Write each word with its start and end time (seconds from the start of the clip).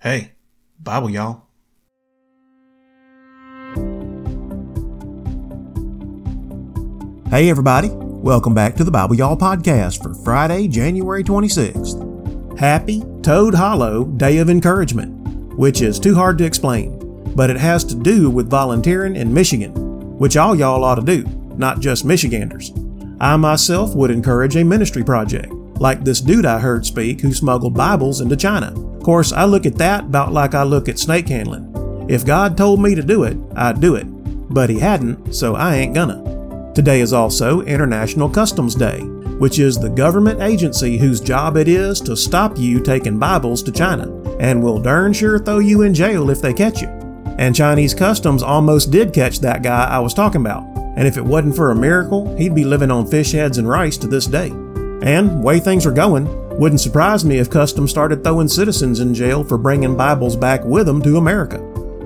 Hey, 0.00 0.32
Bible, 0.82 1.10
y'all. 1.10 1.42
Hey, 7.28 7.50
everybody. 7.50 7.90
Welcome 7.92 8.54
back 8.54 8.76
to 8.76 8.84
the 8.84 8.90
Bible 8.90 9.14
Y'all 9.14 9.36
podcast 9.36 10.02
for 10.02 10.14
Friday, 10.24 10.68
January 10.68 11.22
26th. 11.22 12.58
Happy 12.58 13.02
Toad 13.20 13.54
Hollow 13.54 14.04
Day 14.04 14.38
of 14.38 14.48
Encouragement, 14.48 15.58
which 15.58 15.82
is 15.82 16.00
too 16.00 16.14
hard 16.14 16.38
to 16.38 16.46
explain, 16.46 16.98
but 17.36 17.50
it 17.50 17.58
has 17.58 17.84
to 17.84 17.94
do 17.94 18.30
with 18.30 18.48
volunteering 18.48 19.16
in 19.16 19.34
Michigan, 19.34 19.74
which 20.16 20.38
all 20.38 20.56
y'all 20.56 20.82
ought 20.82 20.94
to 20.94 21.02
do, 21.02 21.24
not 21.58 21.80
just 21.80 22.06
Michiganders. 22.06 22.72
I 23.20 23.36
myself 23.36 23.94
would 23.94 24.10
encourage 24.10 24.56
a 24.56 24.64
ministry 24.64 25.04
project, 25.04 25.52
like 25.80 26.04
this 26.04 26.20
dude 26.20 26.44
I 26.44 26.58
heard 26.58 26.84
speak 26.84 27.22
who 27.22 27.32
smuggled 27.32 27.74
Bibles 27.74 28.20
into 28.20 28.36
China. 28.36 28.72
Of 28.96 29.02
course, 29.02 29.32
I 29.32 29.46
look 29.46 29.64
at 29.64 29.76
that 29.76 30.04
about 30.04 30.32
like 30.32 30.54
I 30.54 30.62
look 30.62 30.88
at 30.88 30.98
snake 30.98 31.26
handling. 31.28 32.06
If 32.08 32.26
God 32.26 32.56
told 32.56 32.82
me 32.82 32.94
to 32.94 33.02
do 33.02 33.24
it, 33.24 33.38
I'd 33.56 33.80
do 33.80 33.94
it. 33.94 34.04
But 34.52 34.68
He 34.68 34.78
hadn't, 34.78 35.34
so 35.34 35.54
I 35.54 35.76
ain't 35.76 35.94
gonna. 35.94 36.72
Today 36.74 37.00
is 37.00 37.14
also 37.14 37.62
International 37.62 38.28
Customs 38.28 38.74
Day, 38.74 39.00
which 39.38 39.58
is 39.58 39.78
the 39.78 39.88
government 39.88 40.42
agency 40.42 40.98
whose 40.98 41.20
job 41.20 41.56
it 41.56 41.66
is 41.66 42.00
to 42.02 42.14
stop 42.14 42.58
you 42.58 42.80
taking 42.80 43.18
Bibles 43.18 43.62
to 43.62 43.72
China, 43.72 44.12
and 44.38 44.62
will 44.62 44.80
darn 44.80 45.14
sure 45.14 45.38
throw 45.38 45.60
you 45.60 45.82
in 45.82 45.94
jail 45.94 46.28
if 46.28 46.42
they 46.42 46.52
catch 46.52 46.82
you. 46.82 46.88
And 47.38 47.56
Chinese 47.56 47.94
customs 47.94 48.42
almost 48.42 48.90
did 48.90 49.14
catch 49.14 49.40
that 49.40 49.62
guy 49.62 49.86
I 49.86 49.98
was 49.98 50.12
talking 50.12 50.42
about, 50.42 50.64
and 50.98 51.08
if 51.08 51.16
it 51.16 51.24
wasn't 51.24 51.56
for 51.56 51.70
a 51.70 51.76
miracle, 51.76 52.36
he'd 52.36 52.54
be 52.54 52.64
living 52.64 52.90
on 52.90 53.06
fish 53.06 53.32
heads 53.32 53.56
and 53.56 53.66
rice 53.66 53.96
to 53.98 54.06
this 54.06 54.26
day. 54.26 54.52
And 55.02 55.42
way 55.42 55.60
things 55.60 55.86
are 55.86 55.92
going, 55.92 56.28
wouldn't 56.58 56.80
surprise 56.80 57.24
me 57.24 57.38
if 57.38 57.48
customs 57.48 57.90
started 57.90 58.22
throwing 58.22 58.48
citizens 58.48 59.00
in 59.00 59.14
jail 59.14 59.42
for 59.42 59.56
bringing 59.56 59.96
Bibles 59.96 60.36
back 60.36 60.62
with 60.64 60.86
them 60.86 61.00
to 61.02 61.16
America. 61.16 61.58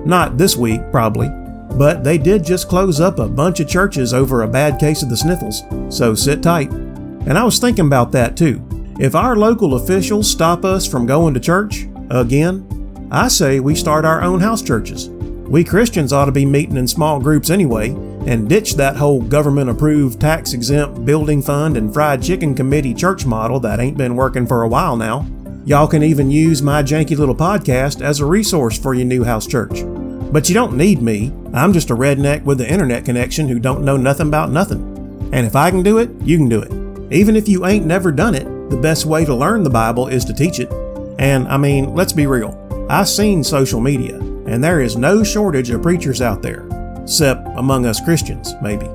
Not 0.05 0.37
this 0.37 0.55
week, 0.55 0.81
probably, 0.91 1.29
but 1.77 2.03
they 2.03 2.17
did 2.17 2.43
just 2.43 2.69
close 2.69 3.01
up 3.01 3.19
a 3.19 3.27
bunch 3.27 3.59
of 3.59 3.67
churches 3.67 4.13
over 4.13 4.43
a 4.43 4.47
bad 4.47 4.79
case 4.79 5.03
of 5.03 5.09
the 5.09 5.17
sniffles, 5.17 5.63
so 5.89 6.15
sit 6.15 6.41
tight. 6.41 6.71
And 6.71 7.37
I 7.37 7.43
was 7.43 7.59
thinking 7.59 7.87
about 7.87 8.11
that 8.13 8.37
too. 8.37 8.61
If 8.97 9.13
our 9.13 9.35
local 9.35 9.75
officials 9.75 10.29
stop 10.29 10.63
us 10.63 10.87
from 10.87 11.05
going 11.05 11.33
to 11.33 11.39
church, 11.39 11.87
again, 12.09 12.65
I 13.11 13.27
say 13.27 13.59
we 13.59 13.75
start 13.75 14.05
our 14.05 14.21
own 14.21 14.39
house 14.39 14.61
churches. 14.61 15.09
We 15.09 15.63
Christians 15.63 16.13
ought 16.13 16.25
to 16.25 16.31
be 16.31 16.45
meeting 16.45 16.77
in 16.77 16.87
small 16.87 17.19
groups 17.19 17.49
anyway, 17.49 17.89
and 18.25 18.49
ditch 18.49 18.75
that 18.75 18.95
whole 18.95 19.21
government 19.21 19.69
approved 19.69 20.19
tax 20.19 20.53
exempt 20.53 21.05
building 21.05 21.41
fund 21.41 21.77
and 21.77 21.93
fried 21.93 22.21
chicken 22.21 22.55
committee 22.55 22.93
church 22.93 23.25
model 23.25 23.59
that 23.59 23.79
ain't 23.79 23.97
been 23.97 24.15
working 24.15 24.47
for 24.47 24.63
a 24.63 24.67
while 24.67 24.95
now. 24.95 25.25
Y'all 25.65 25.87
can 25.87 26.03
even 26.03 26.29
use 26.29 26.61
my 26.61 26.83
janky 26.83 27.17
little 27.17 27.35
podcast 27.35 28.01
as 28.01 28.19
a 28.19 28.25
resource 28.25 28.77
for 28.77 28.93
your 28.93 29.05
new 29.05 29.23
house 29.23 29.47
church. 29.47 29.83
But 30.31 30.49
you 30.49 30.53
don't 30.53 30.77
need 30.77 31.01
me. 31.01 31.31
I'm 31.53 31.73
just 31.73 31.89
a 31.89 31.95
redneck 31.95 32.43
with 32.43 32.61
an 32.61 32.67
internet 32.67 33.05
connection 33.05 33.47
who 33.47 33.59
don't 33.59 33.85
know 33.85 33.97
nothing 33.97 34.27
about 34.27 34.51
nothing. 34.51 35.29
And 35.33 35.45
if 35.45 35.55
I 35.55 35.71
can 35.71 35.81
do 35.81 35.97
it, 35.97 36.09
you 36.21 36.37
can 36.37 36.49
do 36.49 36.61
it. 36.61 37.13
Even 37.13 37.35
if 37.35 37.47
you 37.47 37.65
ain't 37.65 37.85
never 37.85 38.11
done 38.11 38.35
it, 38.35 38.45
the 38.69 38.77
best 38.77 39.05
way 39.05 39.25
to 39.25 39.33
learn 39.33 39.63
the 39.63 39.69
Bible 39.69 40.07
is 40.07 40.25
to 40.25 40.33
teach 40.33 40.59
it. 40.59 40.71
And 41.19 41.47
I 41.47 41.57
mean, 41.57 41.93
let's 41.95 42.13
be 42.13 42.27
real. 42.27 42.61
I've 42.89 43.07
seen 43.07 43.43
social 43.43 43.79
media, 43.79 44.17
and 44.17 44.63
there 44.63 44.81
is 44.81 44.97
no 44.97 45.23
shortage 45.23 45.69
of 45.69 45.81
preachers 45.81 46.21
out 46.21 46.41
there, 46.41 46.67
except 47.05 47.47
among 47.55 47.85
us 47.85 48.01
Christians, 48.01 48.55
maybe. 48.63 48.87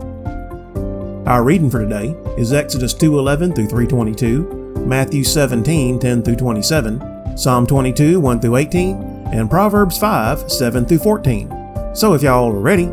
Our 1.26 1.44
reading 1.44 1.70
for 1.70 1.78
today 1.78 2.16
is 2.36 2.52
Exodus 2.52 2.92
2:11 2.92 3.54
through 3.54 3.68
322, 3.68 4.82
Matthew 4.84 5.22
17:10 5.22 6.20
through 6.20 6.34
27, 6.34 7.00
Psalm 7.36 7.68
22 7.68 8.18
1 8.18 8.40
through 8.40 8.56
18, 8.56 8.96
and 9.32 9.48
Proverbs 9.48 9.96
5 9.96 10.50
7 10.50 10.84
through 10.86 10.98
14. 10.98 11.48
So 11.92 12.14
if 12.14 12.22
y'all 12.22 12.50
are 12.50 12.58
ready, 12.58 12.90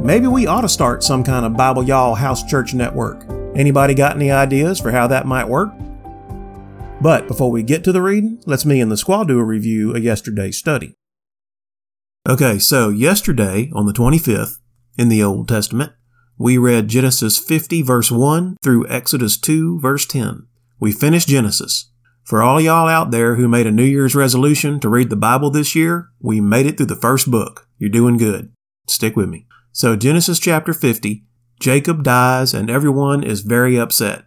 maybe 0.00 0.28
we 0.28 0.46
ought 0.46 0.62
to 0.62 0.68
start 0.68 1.04
some 1.04 1.22
kind 1.22 1.44
of 1.44 1.58
Bible 1.58 1.82
Y'all 1.82 2.14
House 2.14 2.42
Church 2.42 2.72
network. 2.72 3.26
Anybody 3.54 3.92
got 3.92 4.16
any 4.16 4.30
ideas 4.30 4.80
for 4.80 4.92
how 4.92 5.06
that 5.08 5.26
might 5.26 5.46
work? 5.46 5.74
But 7.02 7.28
before 7.28 7.50
we 7.50 7.62
get 7.62 7.84
to 7.84 7.92
the 7.92 8.00
reading, 8.00 8.40
let's 8.46 8.64
me 8.64 8.80
and 8.80 8.90
the 8.90 8.96
squad 8.96 9.28
do 9.28 9.38
a 9.38 9.44
review 9.44 9.94
of 9.94 10.02
yesterday's 10.02 10.56
study. 10.56 10.96
Okay, 12.26 12.58
so 12.58 12.88
yesterday, 12.88 13.70
on 13.74 13.84
the 13.84 13.92
25th, 13.92 14.56
in 14.96 15.10
the 15.10 15.22
Old 15.22 15.46
Testament, 15.46 15.92
we 16.38 16.56
read 16.56 16.88
Genesis 16.88 17.38
50 17.38 17.82
verse 17.82 18.10
1 18.10 18.56
through 18.62 18.88
Exodus 18.88 19.36
2 19.36 19.78
verse 19.78 20.06
10. 20.06 20.46
We 20.80 20.90
finished 20.90 21.28
Genesis. 21.28 21.90
For 22.22 22.42
all 22.42 22.58
y'all 22.58 22.88
out 22.88 23.10
there 23.10 23.34
who 23.34 23.46
made 23.46 23.66
a 23.66 23.70
New 23.70 23.84
Year's 23.84 24.14
resolution 24.14 24.80
to 24.80 24.88
read 24.88 25.10
the 25.10 25.16
Bible 25.16 25.50
this 25.50 25.74
year, 25.76 26.08
we 26.18 26.40
made 26.40 26.64
it 26.64 26.78
through 26.78 26.86
the 26.86 26.96
first 26.96 27.30
book. 27.30 27.68
You're 27.76 27.90
doing 27.90 28.16
good. 28.16 28.54
Stick 28.86 29.16
with 29.16 29.28
me. 29.28 29.46
So 29.72 29.94
Genesis 29.94 30.38
chapter 30.38 30.72
50, 30.72 31.26
Jacob 31.60 32.02
dies 32.02 32.54
and 32.54 32.70
everyone 32.70 33.22
is 33.22 33.42
very 33.42 33.78
upset. 33.78 34.24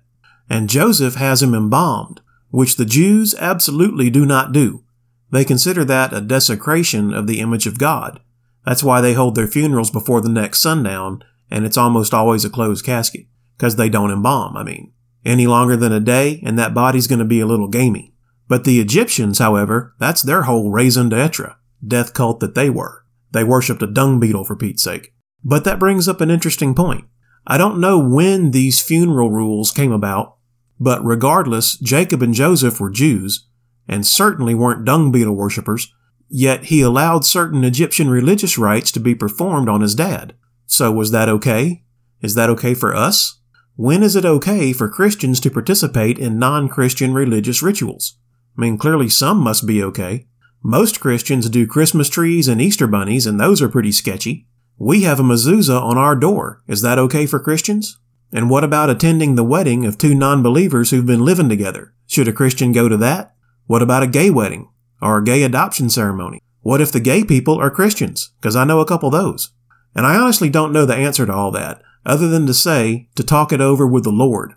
And 0.47 0.69
Joseph 0.69 1.15
has 1.15 1.41
him 1.41 1.55
embalmed, 1.55 2.21
which 2.51 2.75
the 2.75 2.85
Jews 2.85 3.33
absolutely 3.39 4.11
do 4.11 4.23
not 4.23 4.51
do. 4.51 4.83
They 5.31 5.45
consider 5.45 5.83
that 5.85 6.13
a 6.13 6.21
desecration 6.21 7.13
of 7.13 7.27
the 7.27 7.39
image 7.39 7.67
of 7.67 7.79
God. 7.79 8.21
That's 8.65 8.83
why 8.83 9.01
they 9.01 9.13
hold 9.13 9.35
their 9.35 9.47
funerals 9.47 9.91
before 9.91 10.21
the 10.21 10.29
next 10.29 10.59
sundown, 10.59 11.23
and 11.49 11.65
it's 11.65 11.77
almost 11.77 12.13
always 12.13 12.45
a 12.45 12.49
closed 12.49 12.85
casket. 12.85 13.27
Because 13.57 13.75
they 13.75 13.89
don't 13.89 14.11
embalm, 14.11 14.55
I 14.55 14.63
mean 14.63 14.93
any 15.27 15.45
longer 15.45 15.75
than 15.75 15.91
a 15.91 15.99
day, 15.99 16.41
and 16.43 16.57
that 16.57 16.73
body's 16.73 17.07
going 17.07 17.19
to 17.19 17.25
be 17.25 17.41
a 17.41 17.45
little 17.45 17.67
gamey. 17.67 18.13
But 18.47 18.63
the 18.63 18.79
Egyptians, 18.79 19.39
however, 19.39 19.93
that's 19.99 20.21
their 20.21 20.43
whole 20.43 20.71
raison 20.71 21.09
d'etre, 21.09 21.55
death 21.85 22.13
cult 22.13 22.39
that 22.39 22.55
they 22.55 22.69
were. 22.69 23.05
They 23.31 23.43
worshipped 23.43 23.81
a 23.81 23.87
dung 23.87 24.19
beetle 24.19 24.45
for 24.45 24.55
Pete's 24.55 24.83
sake. 24.83 25.13
But 25.43 25.65
that 25.65 25.79
brings 25.79 26.07
up 26.07 26.21
an 26.21 26.31
interesting 26.31 26.73
point. 26.73 27.05
I 27.45 27.57
don't 27.57 27.79
know 27.79 27.99
when 27.99 28.51
these 28.51 28.81
funeral 28.81 29.31
rules 29.31 29.71
came 29.71 29.91
about, 29.91 30.37
but 30.79 31.03
regardless, 31.03 31.77
Jacob 31.77 32.21
and 32.21 32.33
Joseph 32.33 32.79
were 32.79 32.89
Jews, 32.89 33.46
and 33.87 34.05
certainly 34.05 34.53
weren't 34.53 34.85
dung 34.85 35.11
beetle 35.11 35.35
worshippers, 35.35 35.93
yet 36.29 36.65
he 36.65 36.81
allowed 36.81 37.25
certain 37.25 37.63
Egyptian 37.63 38.09
religious 38.09 38.57
rites 38.57 38.91
to 38.91 38.99
be 38.99 39.15
performed 39.15 39.69
on 39.69 39.81
his 39.81 39.95
dad. 39.95 40.35
So 40.65 40.91
was 40.91 41.11
that 41.11 41.29
okay? 41.29 41.83
Is 42.21 42.35
that 42.35 42.49
okay 42.49 42.73
for 42.73 42.95
us? 42.95 43.39
When 43.75 44.01
is 44.03 44.15
it 44.15 44.25
okay 44.25 44.73
for 44.73 44.89
Christians 44.89 45.39
to 45.41 45.51
participate 45.51 46.17
in 46.17 46.39
non-Christian 46.39 47.13
religious 47.13 47.61
rituals? 47.61 48.17
I 48.57 48.61
mean, 48.61 48.77
clearly 48.77 49.07
some 49.07 49.37
must 49.37 49.67
be 49.67 49.83
okay. 49.83 50.27
Most 50.63 50.99
Christians 50.99 51.47
do 51.49 51.67
Christmas 51.67 52.09
trees 52.09 52.47
and 52.47 52.59
Easter 52.59 52.87
bunnies, 52.87 53.27
and 53.27 53.39
those 53.39 53.61
are 53.61 53.69
pretty 53.69 53.91
sketchy. 53.91 54.47
We 54.79 55.03
have 55.03 55.19
a 55.19 55.23
mezuzah 55.23 55.79
on 55.79 55.97
our 55.97 56.15
door. 56.15 56.63
Is 56.67 56.81
that 56.81 56.97
okay 56.97 57.27
for 57.27 57.39
Christians? 57.39 57.99
And 58.33 58.49
what 58.49 58.63
about 58.63 58.89
attending 58.89 59.35
the 59.35 59.43
wedding 59.43 59.85
of 59.85 59.97
two 59.97 60.13
non-believers 60.13 60.89
who've 60.89 61.05
been 61.05 61.23
living 61.23 61.47
together? 61.47 61.93
Should 62.07 62.27
a 62.27 62.33
Christian 62.33 62.71
go 62.71 62.89
to 62.89 62.97
that? 62.97 63.35
What 63.67 63.81
about 63.81 64.03
a 64.03 64.07
gay 64.07 64.29
wedding? 64.29 64.69
Or 65.01 65.19
a 65.19 65.23
gay 65.23 65.43
adoption 65.43 65.89
ceremony? 65.89 66.41
What 66.61 66.81
if 66.81 66.91
the 66.91 66.99
gay 66.99 67.23
people 67.23 67.59
are 67.59 67.69
Christians? 67.69 68.31
Because 68.41 68.55
I 68.55 68.63
know 68.63 68.79
a 68.79 68.85
couple 68.85 69.09
those. 69.09 69.51
And 69.93 70.05
I 70.05 70.15
honestly 70.15 70.49
don't 70.49 70.73
know 70.73 70.85
the 70.85 70.95
answer 70.95 71.25
to 71.25 71.33
all 71.33 71.51
that 71.51 71.81
other 72.05 72.29
than 72.29 72.47
to 72.47 72.53
say 72.53 73.09
to 73.15 73.23
talk 73.23 73.51
it 73.51 73.59
over 73.59 73.85
with 73.85 74.05
the 74.05 74.09
Lord. 74.09 74.53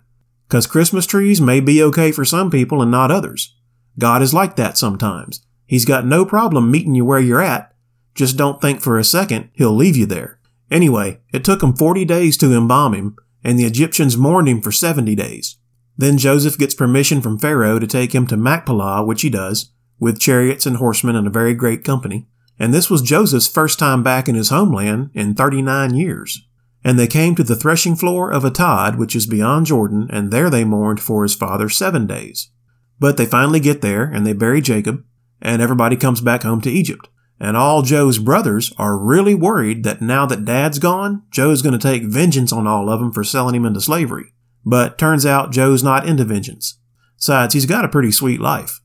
Because 0.47 0.65
Christmas 0.65 1.05
trees 1.05 1.41
may 1.41 1.59
be 1.59 1.83
okay 1.83 2.11
for 2.11 2.25
some 2.25 2.49
people 2.49 2.81
and 2.81 2.89
not 2.89 3.11
others. 3.11 3.55
God 3.99 4.21
is 4.21 4.33
like 4.33 4.55
that 4.55 4.77
sometimes. 4.77 5.45
He's 5.65 5.85
got 5.85 6.05
no 6.05 6.25
problem 6.25 6.71
meeting 6.71 6.95
you 6.95 7.05
where 7.05 7.19
you're 7.19 7.41
at. 7.41 7.73
Just 8.15 8.37
don't 8.37 8.61
think 8.61 8.81
for 8.81 8.97
a 8.97 9.03
second 9.03 9.49
he'll 9.53 9.75
leave 9.75 9.97
you 9.97 10.05
there. 10.05 10.39
Anyway, 10.69 11.19
it 11.33 11.43
took 11.43 11.61
him 11.61 11.73
40 11.73 12.05
days 12.05 12.37
to 12.37 12.53
embalm 12.53 12.93
him, 12.93 13.15
and 13.43 13.59
the 13.59 13.65
Egyptians 13.65 14.17
mourned 14.17 14.47
him 14.47 14.61
for 14.61 14.71
70 14.71 15.15
days. 15.15 15.57
Then 16.01 16.17
Joseph 16.17 16.57
gets 16.57 16.73
permission 16.73 17.21
from 17.21 17.37
Pharaoh 17.37 17.77
to 17.77 17.85
take 17.85 18.15
him 18.15 18.25
to 18.25 18.35
Machpelah, 18.35 19.05
which 19.05 19.21
he 19.21 19.29
does, 19.29 19.71
with 19.99 20.19
chariots 20.19 20.65
and 20.65 20.77
horsemen 20.77 21.15
and 21.15 21.27
a 21.27 21.29
very 21.29 21.53
great 21.53 21.83
company. 21.83 22.25
And 22.57 22.73
this 22.73 22.89
was 22.89 23.03
Joseph's 23.03 23.47
first 23.47 23.77
time 23.77 24.01
back 24.01 24.27
in 24.27 24.33
his 24.33 24.49
homeland 24.49 25.11
in 25.13 25.35
39 25.35 25.93
years. 25.93 26.47
And 26.83 26.97
they 26.97 27.05
came 27.05 27.35
to 27.35 27.43
the 27.43 27.55
threshing 27.55 27.95
floor 27.95 28.31
of 28.31 28.41
Atad, 28.41 28.97
which 28.97 29.15
is 29.15 29.27
beyond 29.27 29.67
Jordan, 29.67 30.07
and 30.09 30.31
there 30.31 30.49
they 30.49 30.63
mourned 30.63 30.99
for 30.99 31.21
his 31.21 31.35
father 31.35 31.69
seven 31.69 32.07
days. 32.07 32.49
But 32.99 33.17
they 33.17 33.27
finally 33.27 33.59
get 33.59 33.81
there, 33.81 34.05
and 34.05 34.25
they 34.25 34.33
bury 34.33 34.59
Jacob, 34.59 35.05
and 35.39 35.61
everybody 35.61 35.97
comes 35.97 36.19
back 36.19 36.41
home 36.41 36.61
to 36.61 36.71
Egypt. 36.71 37.09
And 37.39 37.55
all 37.55 37.83
Joe's 37.83 38.17
brothers 38.17 38.73
are 38.79 38.97
really 38.97 39.35
worried 39.35 39.83
that 39.83 40.01
now 40.01 40.25
that 40.25 40.45
dad's 40.45 40.79
gone, 40.79 41.21
Joe's 41.29 41.61
going 41.61 41.77
to 41.77 41.87
take 41.87 42.05
vengeance 42.05 42.51
on 42.51 42.65
all 42.65 42.89
of 42.89 42.99
them 42.99 43.11
for 43.11 43.23
selling 43.23 43.53
him 43.53 43.65
into 43.65 43.81
slavery. 43.81 44.33
But 44.65 44.97
turns 44.97 45.25
out 45.25 45.51
Joe's 45.51 45.83
not 45.83 46.07
into 46.07 46.23
vengeance. 46.23 46.77
Besides, 47.17 47.53
he's 47.53 47.65
got 47.65 47.85
a 47.85 47.89
pretty 47.89 48.11
sweet 48.11 48.39
life. 48.39 48.81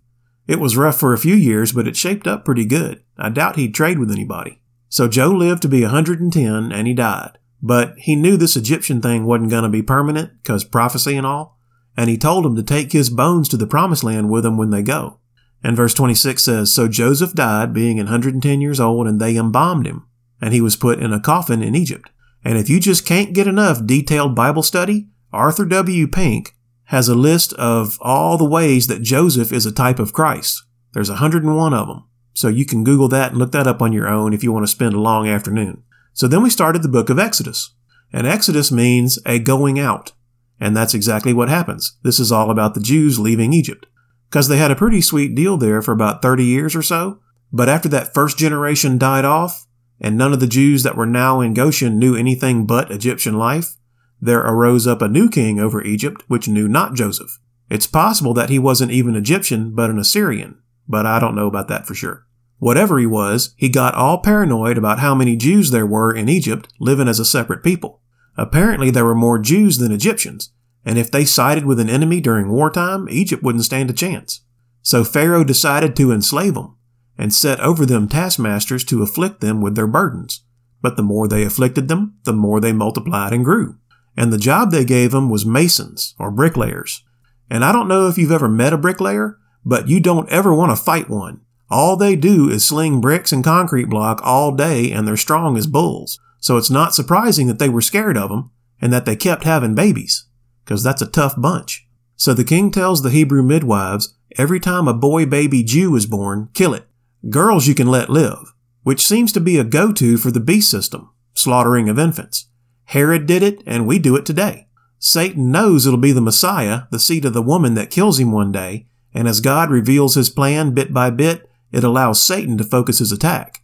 It 0.47 0.61
was 0.61 0.77
rough 0.77 0.99
for 0.99 1.13
a 1.13 1.19
few 1.19 1.35
years, 1.35 1.73
but 1.73 1.89
it 1.89 1.97
shaped 1.97 2.27
up 2.27 2.45
pretty 2.45 2.65
good. 2.65 3.03
I 3.19 3.31
doubt 3.31 3.57
he'd 3.57 3.75
trade 3.75 3.99
with 3.99 4.11
anybody. 4.11 4.61
So 4.89 5.09
Joe 5.09 5.31
lived 5.31 5.63
to 5.63 5.69
be 5.69 5.83
110 5.83 6.73
and 6.73 6.87
he 6.87 6.95
died. 6.95 7.39
But 7.63 7.95
he 7.99 8.15
knew 8.15 8.37
this 8.37 8.57
Egyptian 8.57 9.01
thing 9.01 9.25
wasn't 9.25 9.51
going 9.51 9.65
to 9.65 9.69
be 9.69 9.83
permanent 9.83 10.31
because 10.43 10.65
prophecy 10.65 11.17
and 11.17 11.27
all, 11.27 11.59
and 11.97 12.11
he 12.11 12.19
told 12.19 12.45
them 12.45 12.55
to 12.57 12.63
take 12.63 12.93
his 12.93 13.11
bones 13.11 13.49
to 13.49 13.57
the 13.57 13.67
promised 13.67 14.05
land 14.05 14.31
with 14.31 14.45
them 14.45 14.57
when 14.57 14.71
they 14.71 14.83
go. 14.83 15.19
And 15.65 15.77
verse 15.77 15.95
26 15.95 16.43
says, 16.43 16.75
So 16.75 16.87
Joseph 16.87 17.33
died, 17.33 17.73
being 17.73 17.97
110 17.97 18.61
years 18.61 18.79
old, 18.79 19.09
and 19.09 19.19
they 19.19 19.37
embalmed 19.37 19.87
him, 19.87 20.07
and 20.41 20.53
he 20.53 20.61
was 20.61 20.77
put 20.77 21.01
in 21.01 21.13
a 21.13 21.21
coffin 21.21 21.63
in 21.63 21.75
Egypt. 21.75 22.11
And 22.45 22.59
if 22.59 22.69
you 22.69 22.79
just 22.79 23.07
can't 23.07 23.33
get 23.33 23.49
enough 23.49 23.85
detailed 23.85 24.37
Bible 24.37 24.63
study, 24.63 25.09
Arthur 25.33 25.65
W. 25.65 26.07
Pink 26.07 26.57
has 26.85 27.09
a 27.09 27.15
list 27.15 27.53
of 27.55 27.99
all 28.01 28.39
the 28.39 28.45
ways 28.45 28.87
that 28.87 29.03
Joseph 29.03 29.53
is 29.53 29.67
a 29.67 29.73
type 29.73 29.99
of 29.99 30.13
Christ. 30.13 30.65
There's 30.93 31.11
101 31.11 31.75
of 31.75 31.89
them. 31.89 32.05
So 32.35 32.49
you 32.49 32.65
can 32.65 32.85
Google 32.85 33.09
that 33.09 33.31
and 33.31 33.39
look 33.39 33.53
that 33.53 33.67
up 33.67 33.83
on 33.83 33.93
your 33.93 34.09
own 34.09 34.33
if 34.33 34.45
you 34.45 34.53
want 34.53 34.65
to 34.65 34.73
spend 34.73 34.95
a 34.95 35.01
long 35.01 35.29
afternoon. 35.29 35.83
So 36.13 36.29
then 36.29 36.43
we 36.43 36.51
started 36.51 36.83
the 36.83 36.89
book 36.89 37.11
of 37.11 37.19
Exodus. 37.19 37.75
And 38.13 38.27
Exodus 38.27 38.71
means 38.71 39.19
a 39.27 39.39
going 39.39 39.79
out. 39.79 40.13
And 40.61 40.77
that's 40.77 40.95
exactly 40.95 41.33
what 41.33 41.49
happens. 41.49 41.99
This 42.03 42.21
is 42.21 42.31
all 42.31 42.51
about 42.51 42.75
the 42.75 42.81
Jews 42.81 43.19
leaving 43.19 43.53
Egypt. 43.53 43.87
Because 44.29 44.49
they 44.49 44.59
had 44.59 44.71
a 44.71 44.77
pretty 44.77 45.01
sweet 45.01 45.35
deal 45.35 45.57
there 45.57 45.83
for 45.83 45.93
about 45.93 46.23
30 46.23 46.45
years 46.45 46.77
or 46.77 46.83
so. 46.83 47.21
But 47.53 47.69
after 47.69 47.89
that 47.91 48.15
first 48.15 48.39
generation 48.39 48.99
died 48.99 49.25
off, 49.25 49.67
and 50.01 50.17
none 50.17 50.33
of 50.33 50.41
the 50.41 50.47
Jews 50.47 50.83
that 50.83 50.97
were 50.97 51.07
now 51.07 51.41
in 51.41 51.55
Goshen 51.55 51.99
knew 51.99 52.15
anything 52.15 52.67
but 52.67 52.91
Egyptian 52.91 53.39
life, 53.39 53.77
there 54.21 54.41
arose 54.41 54.87
up 54.87 55.03
a 55.03 55.09
new 55.09 55.29
king 55.29 55.61
over 55.61 55.83
Egypt 55.83 56.25
which 56.29 56.49
knew 56.49 56.69
not 56.69 56.95
Joseph. 56.95 57.39
It's 57.69 57.87
possible 57.87 58.33
that 58.35 58.51
he 58.51 58.59
wasn't 58.59 58.93
even 58.93 59.17
Egyptian, 59.17 59.75
but 59.75 59.91
an 59.91 59.99
Assyrian, 59.99 60.59
but 60.89 61.07
I 61.07 61.19
don't 61.19 61.35
know 61.35 61.47
about 61.47 61.69
that 61.69 61.87
for 61.87 61.95
sure. 61.95 62.27
Whatever 62.59 62.99
he 62.99 63.07
was, 63.07 63.55
he 63.57 63.69
got 63.69 63.95
all 63.95 64.19
paranoid 64.19 64.79
about 64.79 65.01
how 65.01 65.15
many 65.15 65.37
Jews 65.37 65.71
there 65.71 65.87
were 65.87 66.15
in 66.15 66.29
Egypt 66.29 66.69
living 66.81 67.09
as 67.09 67.19
a 67.19 67.25
separate 67.25 67.63
people. 67.63 68.01
Apparently 68.37 68.91
there 68.91 69.05
were 69.05 69.15
more 69.15 69.39
Jews 69.39 69.79
than 69.79 69.93
Egyptians, 69.93 70.53
and 70.85 70.99
if 70.99 71.11
they 71.11 71.25
sided 71.25 71.67
with 71.67 71.81
an 71.81 71.91
enemy 71.91 72.21
during 72.21 72.49
wartime, 72.49 73.09
Egypt 73.11 73.43
wouldn't 73.43 73.65
stand 73.65 73.91
a 73.91 73.93
chance. 73.93 74.43
So 74.83 75.05
Pharaoh 75.05 75.45
decided 75.45 75.97
to 75.97 76.13
enslave 76.13 76.55
them, 76.55 76.77
and 77.19 77.35
set 77.35 77.61
over 77.61 77.85
them 77.85 78.09
taskmasters 78.09 78.85
to 78.85 79.03
afflict 79.03 79.41
them 79.41 79.61
with 79.61 79.75
their 79.75 79.87
burdens. 79.87 80.43
But 80.81 80.97
the 80.97 81.03
more 81.03 81.27
they 81.27 81.43
afflicted 81.43 81.89
them, 81.89 82.19
the 82.25 82.33
more 82.33 82.61
they 82.61 82.73
multiplied 82.73 83.33
and 83.33 83.45
grew. 83.45 83.79
And 84.17 84.33
the 84.33 84.39
job 84.39 84.71
they 84.71 84.85
gave 84.85 85.11
them 85.11 85.29
was 85.29 85.45
masons, 85.45 86.15
or 86.19 86.31
bricklayers. 86.31 87.05
And 87.51 87.65
I 87.65 87.73
don't 87.73 87.89
know 87.89 88.09
if 88.09 88.17
you've 88.19 88.33
ever 88.33 88.49
met 88.49 88.73
a 88.73 88.79
bricklayer, 88.79 89.39
but 89.65 89.89
you 89.89 90.01
don't 90.01 90.29
ever 90.31 90.55
want 90.55 90.77
to 90.77 90.83
fight 90.83 91.11
one. 91.11 91.43
All 91.69 91.97
they 91.97 92.17
do 92.17 92.49
is 92.49 92.65
sling 92.65 93.01
bricks 93.01 93.33
and 93.33 93.43
concrete 93.43 93.89
block 93.89 94.21
all 94.23 94.53
day 94.55 94.93
and 94.93 95.07
they're 95.07 95.17
strong 95.17 95.57
as 95.57 95.67
bulls. 95.67 96.19
So 96.39 96.57
it's 96.57 96.71
not 96.71 96.95
surprising 96.95 97.49
that 97.49 97.59
they 97.59 97.69
were 97.69 97.81
scared 97.81 98.17
of 98.17 98.31
them 98.31 98.51
and 98.81 98.93
that 98.93 99.05
they 99.05 99.17
kept 99.17 99.45
having 99.45 99.75
babies, 99.75 100.27
because 100.65 100.83
that's 100.83 101.03
a 101.03 101.11
tough 101.11 101.35
bunch. 101.37 101.87
So 102.15 102.35
the 102.35 102.45
king 102.45 102.71
tells 102.71 103.03
the 103.03 103.11
Hebrew 103.11 103.43
midwives, 103.43 104.15
every 104.39 104.61
time 104.61 104.87
a 104.87 104.95
boy 104.95 105.27
baby 105.27 105.63
Jew 105.63 105.97
is 105.97 106.07
born, 106.07 106.51
kill 106.55 106.73
it. 106.73 106.87
Girls 107.29 107.67
you 107.67 107.75
can 107.75 107.89
let 107.89 108.11
live, 108.11 108.55
which 108.83 109.05
seems 109.05 109.33
to 109.33 109.41
be 109.41 109.59
a 109.59 109.65
go-to 109.65 110.17
for 110.17 110.31
the 110.31 110.41
beast 110.41 110.71
system, 110.71 111.11
slaughtering 111.35 111.89
of 111.89 111.99
infants. 111.99 112.47
Herod 112.87 113.27
did 113.27 113.43
it, 113.43 113.63
and 113.67 113.87
we 113.87 113.99
do 113.99 114.17
it 114.17 114.27
today. 114.27 114.69
Satan 114.99 115.51
knows 115.51 115.87
it'll 115.87 115.99
be 115.99 116.13
the 116.13 116.21
Messiah, 116.21 116.83
the 116.91 116.99
seed 116.99 117.25
of 117.25 117.35
the 117.35 117.43
woman 117.43 117.75
that 117.75 117.91
kills 117.91 118.19
him 118.19 118.33
one 118.33 118.51
day, 118.51 118.87
and 119.13 119.29
as 119.29 119.41
God 119.41 119.71
reveals 119.71 120.15
his 120.15 120.31
plan 120.31 120.73
bit 120.73 120.93
by 120.93 121.11
bit, 121.11 121.49
it 121.73 121.85
allows 121.85 122.23
Satan 122.23 122.57
to 122.59 122.65
focus 122.65 122.99
his 122.99 123.13
attack. 123.13 123.63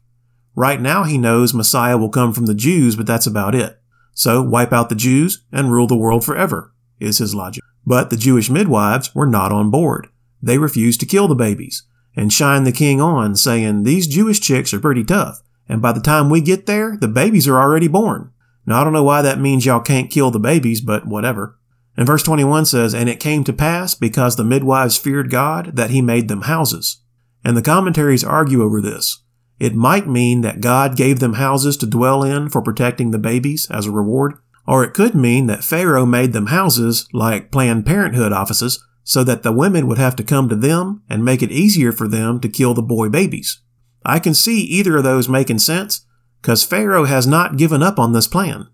Right 0.55 0.81
now 0.81 1.05
he 1.05 1.17
knows 1.19 1.55
Messiah 1.55 1.97
will 1.97 2.11
come 2.11 2.33
from 2.33 2.47
the 2.47 2.55
Jews, 2.55 2.97
but 2.97 3.07
that's 3.07 3.27
about 3.27 3.55
it. 3.55 3.81
So 4.13 4.43
wipe 4.43 4.73
out 4.73 4.89
the 4.89 4.95
Jews 4.95 5.45
and 5.51 5.73
rule 5.73 5.87
the 5.87 5.97
world 5.97 6.25
forever, 6.25 6.75
is 7.01 7.19
his 7.19 7.35
logic. 7.35 7.63
But 7.87 8.11
the 8.11 8.17
Jewish 8.17 8.51
midwives 8.51 9.15
were 9.15 9.27
not 9.27 9.53
on 9.53 9.71
board. 9.71 10.09
They 10.43 10.59
refused 10.59 11.01
to 11.01 11.07
kill 11.07 11.29
the 11.29 11.35
babies 11.35 11.85
and 12.15 12.33
shine 12.33 12.65
the 12.65 12.73
king 12.73 13.01
on, 13.01 13.35
saying, 13.37 13.85
These 13.85 14.07
Jewish 14.07 14.41
chicks 14.41 14.75
are 14.75 14.81
pretty 14.81 15.05
tough, 15.05 15.43
and 15.69 15.81
by 15.81 15.93
the 15.93 16.01
time 16.01 16.29
we 16.29 16.41
get 16.41 16.67
there, 16.67 16.97
the 17.01 17.09
babies 17.09 17.49
are 17.49 17.59
already 17.59 17.89
born. 17.89 18.32
Now 18.67 18.81
I 18.81 18.85
don't 18.85 18.93
know 18.93 19.03
why 19.03 19.23
that 19.23 19.41
means 19.41 19.67
y'all 19.67 19.81
can't 19.81 20.11
kill 20.11 20.31
the 20.31 20.39
babies, 20.39 20.81
but 20.81 21.07
whatever. 21.07 21.59
And 21.97 22.07
verse 22.07 22.23
21 22.23 22.67
says, 22.67 22.95
And 22.95 23.09
it 23.09 23.21
came 23.21 23.45
to 23.45 23.53
pass, 23.53 23.95
because 23.95 24.37
the 24.37 24.45
midwives 24.45 24.97
feared 24.97 25.31
God, 25.31 25.77
that 25.77 25.91
he 25.91 26.01
made 26.01 26.29
them 26.29 26.43
houses. 26.43 27.03
And 27.45 27.57
the 27.57 27.63
commentaries 27.63 28.25
argue 28.25 28.63
over 28.63 28.81
this. 28.81 29.23
It 29.59 29.75
might 29.75 30.09
mean 30.09 30.41
that 30.41 30.61
God 30.61 30.97
gave 30.97 31.21
them 31.21 31.35
houses 31.35 31.77
to 31.79 31.87
dwell 31.87 32.23
in 32.23 32.49
for 32.49 32.63
protecting 32.63 33.11
the 33.11 33.19
babies 33.19 33.71
as 33.71 33.87
a 33.87 33.93
reward, 33.93 34.35
or 34.67 34.83
it 34.85 34.95
could 34.95 35.15
mean 35.15 35.47
that 35.47 35.65
Pharaoh 35.65 36.07
made 36.07 36.33
them 36.33 36.47
houses 36.47 37.07
like 37.13 37.53
Planned 37.53 37.85
Parenthood 37.85 38.33
offices 38.33 38.85
so 39.05 39.25
that 39.25 39.43
the 39.43 39.53
women 39.53 39.87
would 39.87 39.99
have 39.99 40.17
to 40.17 40.25
come 40.25 40.49
to 40.49 40.57
them 40.57 41.03
and 41.09 41.25
make 41.25 41.43
it 41.43 41.51
easier 41.51 41.93
for 41.93 42.09
them 42.09 42.41
to 42.41 42.49
kill 42.49 42.73
the 42.75 42.83
boy 42.83 43.09
babies. 43.09 43.61
I 44.05 44.19
can 44.19 44.35
see 44.35 44.61
either 44.63 44.97
of 44.97 45.05
those 45.05 45.29
making 45.29 45.59
sense 45.59 46.07
because 46.43 46.65
Pharaoh 46.65 47.05
has 47.05 47.27
not 47.27 47.57
given 47.57 47.83
up 47.83 48.01
on 48.01 48.13
this 48.13 48.27
plan. 48.27 48.67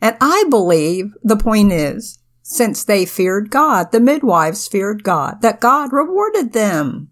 And 0.00 0.16
I 0.20 0.44
believe 0.50 1.14
the 1.22 1.36
point 1.36 1.72
is, 1.72 2.18
since 2.42 2.84
they 2.84 3.06
feared 3.06 3.50
God, 3.50 3.90
the 3.90 4.00
midwives 4.00 4.68
feared 4.68 5.02
God, 5.02 5.40
that 5.40 5.60
God 5.60 5.94
rewarded 5.94 6.52
them. 6.52 7.10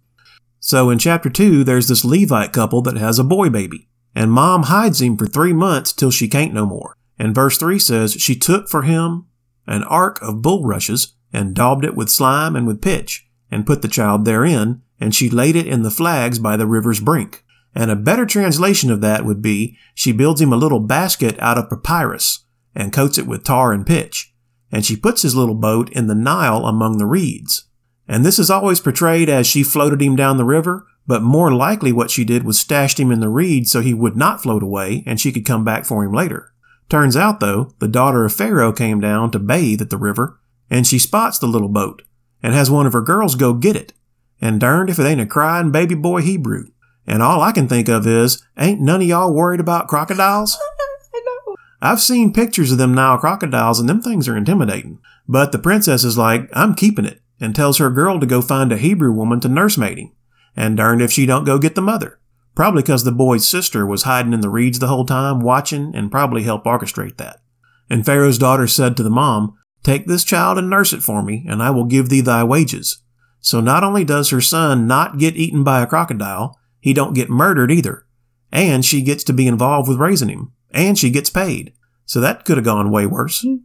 So 0.61 0.91
in 0.91 0.99
chapter 0.99 1.31
2, 1.31 1.64
there's 1.64 1.88
this 1.88 2.05
Levite 2.05 2.53
couple 2.53 2.82
that 2.82 2.99
has 2.99 3.19
a 3.19 3.25
boy 3.25 3.49
baby, 3.49 3.88
and 4.14 4.31
mom 4.31 4.64
hides 4.64 5.00
him 5.00 5.17
for 5.17 5.26
three 5.26 5.55
months 5.55 5.94
till 5.94 6.11
she 6.11 6.29
can't 6.29 6.53
no 6.53 6.67
more. 6.67 6.94
And 7.19 7.35
verse 7.35 7.56
3 7.56 7.79
says, 7.79 8.12
She 8.12 8.37
took 8.37 8.69
for 8.69 8.82
him 8.82 9.26
an 9.67 9.82
ark 9.85 10.20
of 10.20 10.43
bulrushes, 10.43 11.14
and 11.32 11.55
daubed 11.55 11.85
it 11.85 11.94
with 11.94 12.11
slime 12.11 12.55
and 12.55 12.67
with 12.67 12.82
pitch, 12.82 13.26
and 13.50 13.67
put 13.67 13.81
the 13.81 13.88
child 13.88 14.26
therein, 14.26 14.82
and 15.00 15.14
she 15.14 15.31
laid 15.31 15.56
it 15.56 15.67
in 15.67 15.82
the 15.82 15.91
flags 15.91 16.38
by 16.38 16.59
the 16.59 16.67
river's 16.67 17.00
brink. 17.00 17.43
And 17.74 17.90
a 17.90 17.96
better 17.96 18.26
translation 18.26 18.90
of 18.90 19.00
that 19.00 19.24
would 19.24 19.40
be, 19.40 19.78
she 19.94 20.12
builds 20.12 20.40
him 20.40 20.52
a 20.52 20.56
little 20.56 20.80
basket 20.80 21.38
out 21.38 21.58
of 21.58 21.70
papyrus, 21.70 22.44
and 22.74 22.92
coats 22.92 23.19
it 23.19 23.26
with 23.26 23.44
tar 23.44 23.72
and 23.72 23.86
pitch, 23.86 24.34
and 24.70 24.84
she 24.84 24.96
puts 24.96 25.22
his 25.22 25.34
little 25.34 25.54
boat 25.54 25.90
in 25.90 26.06
the 26.06 26.14
Nile 26.14 26.66
among 26.66 26.98
the 26.98 27.06
reeds. 27.06 27.64
And 28.08 28.24
this 28.24 28.38
is 28.38 28.50
always 28.50 28.80
portrayed 28.80 29.28
as 29.28 29.46
she 29.46 29.62
floated 29.62 30.02
him 30.02 30.16
down 30.16 30.36
the 30.36 30.44
river, 30.44 30.86
but 31.06 31.22
more 31.22 31.52
likely 31.52 31.92
what 31.92 32.10
she 32.10 32.24
did 32.24 32.44
was 32.44 32.58
stashed 32.58 33.00
him 33.00 33.10
in 33.10 33.20
the 33.20 33.28
reeds 33.28 33.70
so 33.70 33.80
he 33.80 33.94
would 33.94 34.16
not 34.16 34.42
float 34.42 34.62
away 34.62 35.02
and 35.06 35.20
she 35.20 35.32
could 35.32 35.44
come 35.44 35.64
back 35.64 35.84
for 35.84 36.04
him 36.04 36.12
later. 36.12 36.52
Turns 36.88 37.16
out 37.16 37.40
though, 37.40 37.75
the 37.78 37.88
daughter 37.88 38.25
of 38.25 38.34
Pharaoh 38.34 38.72
came 38.72 39.00
down 39.00 39.30
to 39.30 39.38
bathe 39.38 39.80
at 39.80 39.90
the 39.90 39.96
river, 39.96 40.38
and 40.68 40.86
she 40.86 40.98
spots 40.98 41.38
the 41.38 41.46
little 41.46 41.68
boat, 41.68 42.02
and 42.42 42.54
has 42.54 42.70
one 42.70 42.86
of 42.86 42.92
her 42.92 43.00
girls 43.00 43.34
go 43.34 43.54
get 43.54 43.76
it. 43.76 43.92
And 44.40 44.60
darned 44.60 44.90
if 44.90 44.98
it 44.98 45.04
ain't 45.04 45.20
a 45.20 45.26
crying 45.26 45.70
baby 45.70 45.94
boy 45.94 46.20
Hebrew. 46.20 46.66
And 47.06 47.22
all 47.22 47.43
I 47.43 47.52
can 47.52 47.69
think 47.69 47.88
of 47.88 48.06
is, 48.06 48.43
ain't 48.58 48.81
none 48.81 49.02
of 49.02 49.08
y'all 49.08 49.34
worried 49.34 49.61
about 49.61 49.88
crocodiles? 49.88 50.56
I 51.14 51.23
know. 51.25 51.56
I've 51.80 52.00
seen 52.00 52.32
pictures 52.32 52.73
of 52.73 52.78
them 52.78 52.94
Nile 52.94 53.18
crocodiles 53.18 53.80
and 53.80 53.88
them 53.88 54.00
things 54.00 54.28
are 54.28 54.37
intimidating. 54.37 55.00
But 55.28 55.52
the 55.52 55.59
princess 55.59 56.04
is 56.04 56.18
like, 56.18 56.49
I'm 56.52 56.75
keeping 56.75 57.04
it 57.04 57.21
and 57.40 57.54
tells 57.54 57.78
her 57.78 57.90
girl 57.90 58.21
to 58.21 58.26
go 58.26 58.40
find 58.40 58.71
a 58.73 58.76
Hebrew 58.76 59.12
woman 59.12 59.40
to 59.40 59.49
nursemaid 59.49 59.99
him. 59.99 60.12
And 60.54 60.76
darned 60.76 61.00
if 61.00 61.11
she 61.11 61.26
don't 61.26 61.44
go 61.44 61.59
get 61.59 61.75
the 61.75 61.80
mother. 61.80 62.21
Probably 62.54 62.82
because 62.82 63.04
the 63.04 63.12
boy's 63.12 63.49
sister 63.49 63.87
was 63.87 64.02
hiding 64.02 64.35
in 64.35 64.42
the 64.42 64.50
reeds 64.50 64.78
the 64.78 64.88
whole 64.88 65.06
time, 65.06 65.40
watching, 65.40 65.94
and 65.94 66.11
probably 66.11 66.42
helped 66.42 66.66
orchestrate 66.66 67.16
that. 67.16 67.40
And 67.88 68.04
Pharaoh's 68.04 68.38
daughter 68.38 68.66
said 68.66 68.97
to 68.97 69.02
the 69.02 69.11
mom, 69.11 69.56
Take 69.82 70.06
this 70.06 70.25
child 70.25 70.59
and 70.59 70.71
nurse 70.71 70.92
it 70.92 71.02
for 71.02 71.23
me, 71.23 71.44
and 71.49 71.62
I 71.62 71.71
will 71.71 71.85
give 71.85 72.09
thee 72.09 72.21
thy 72.21 72.44
wages. 72.44 73.02
So 73.40 73.61
not 73.61 73.82
only 73.82 74.04
does 74.04 74.30
her 74.30 74.40
son 74.40 74.87
not 74.87 75.18
get 75.18 75.37
eaten 75.37 75.64
by 75.64 75.82
a 75.82 75.87
crocodile, 75.87 76.59
he 76.82 76.92
don't 76.92 77.14
get 77.14 77.30
murdered 77.30 77.70
either. 77.70 78.04
And 78.50 78.84
she 78.84 79.02
gets 79.02 79.22
to 79.24 79.32
be 79.32 79.46
involved 79.46 79.88
with 79.88 80.00
raising 80.00 80.28
him. 80.28 80.52
And 80.72 80.98
she 80.98 81.10
gets 81.10 81.30
paid. 81.30 81.72
So 82.04 82.20
that 82.20 82.44
could 82.44 82.56
have 82.56 82.64
gone 82.64 82.90
way 82.90 83.06
worse. 83.06 83.42
Hmm. 83.42 83.58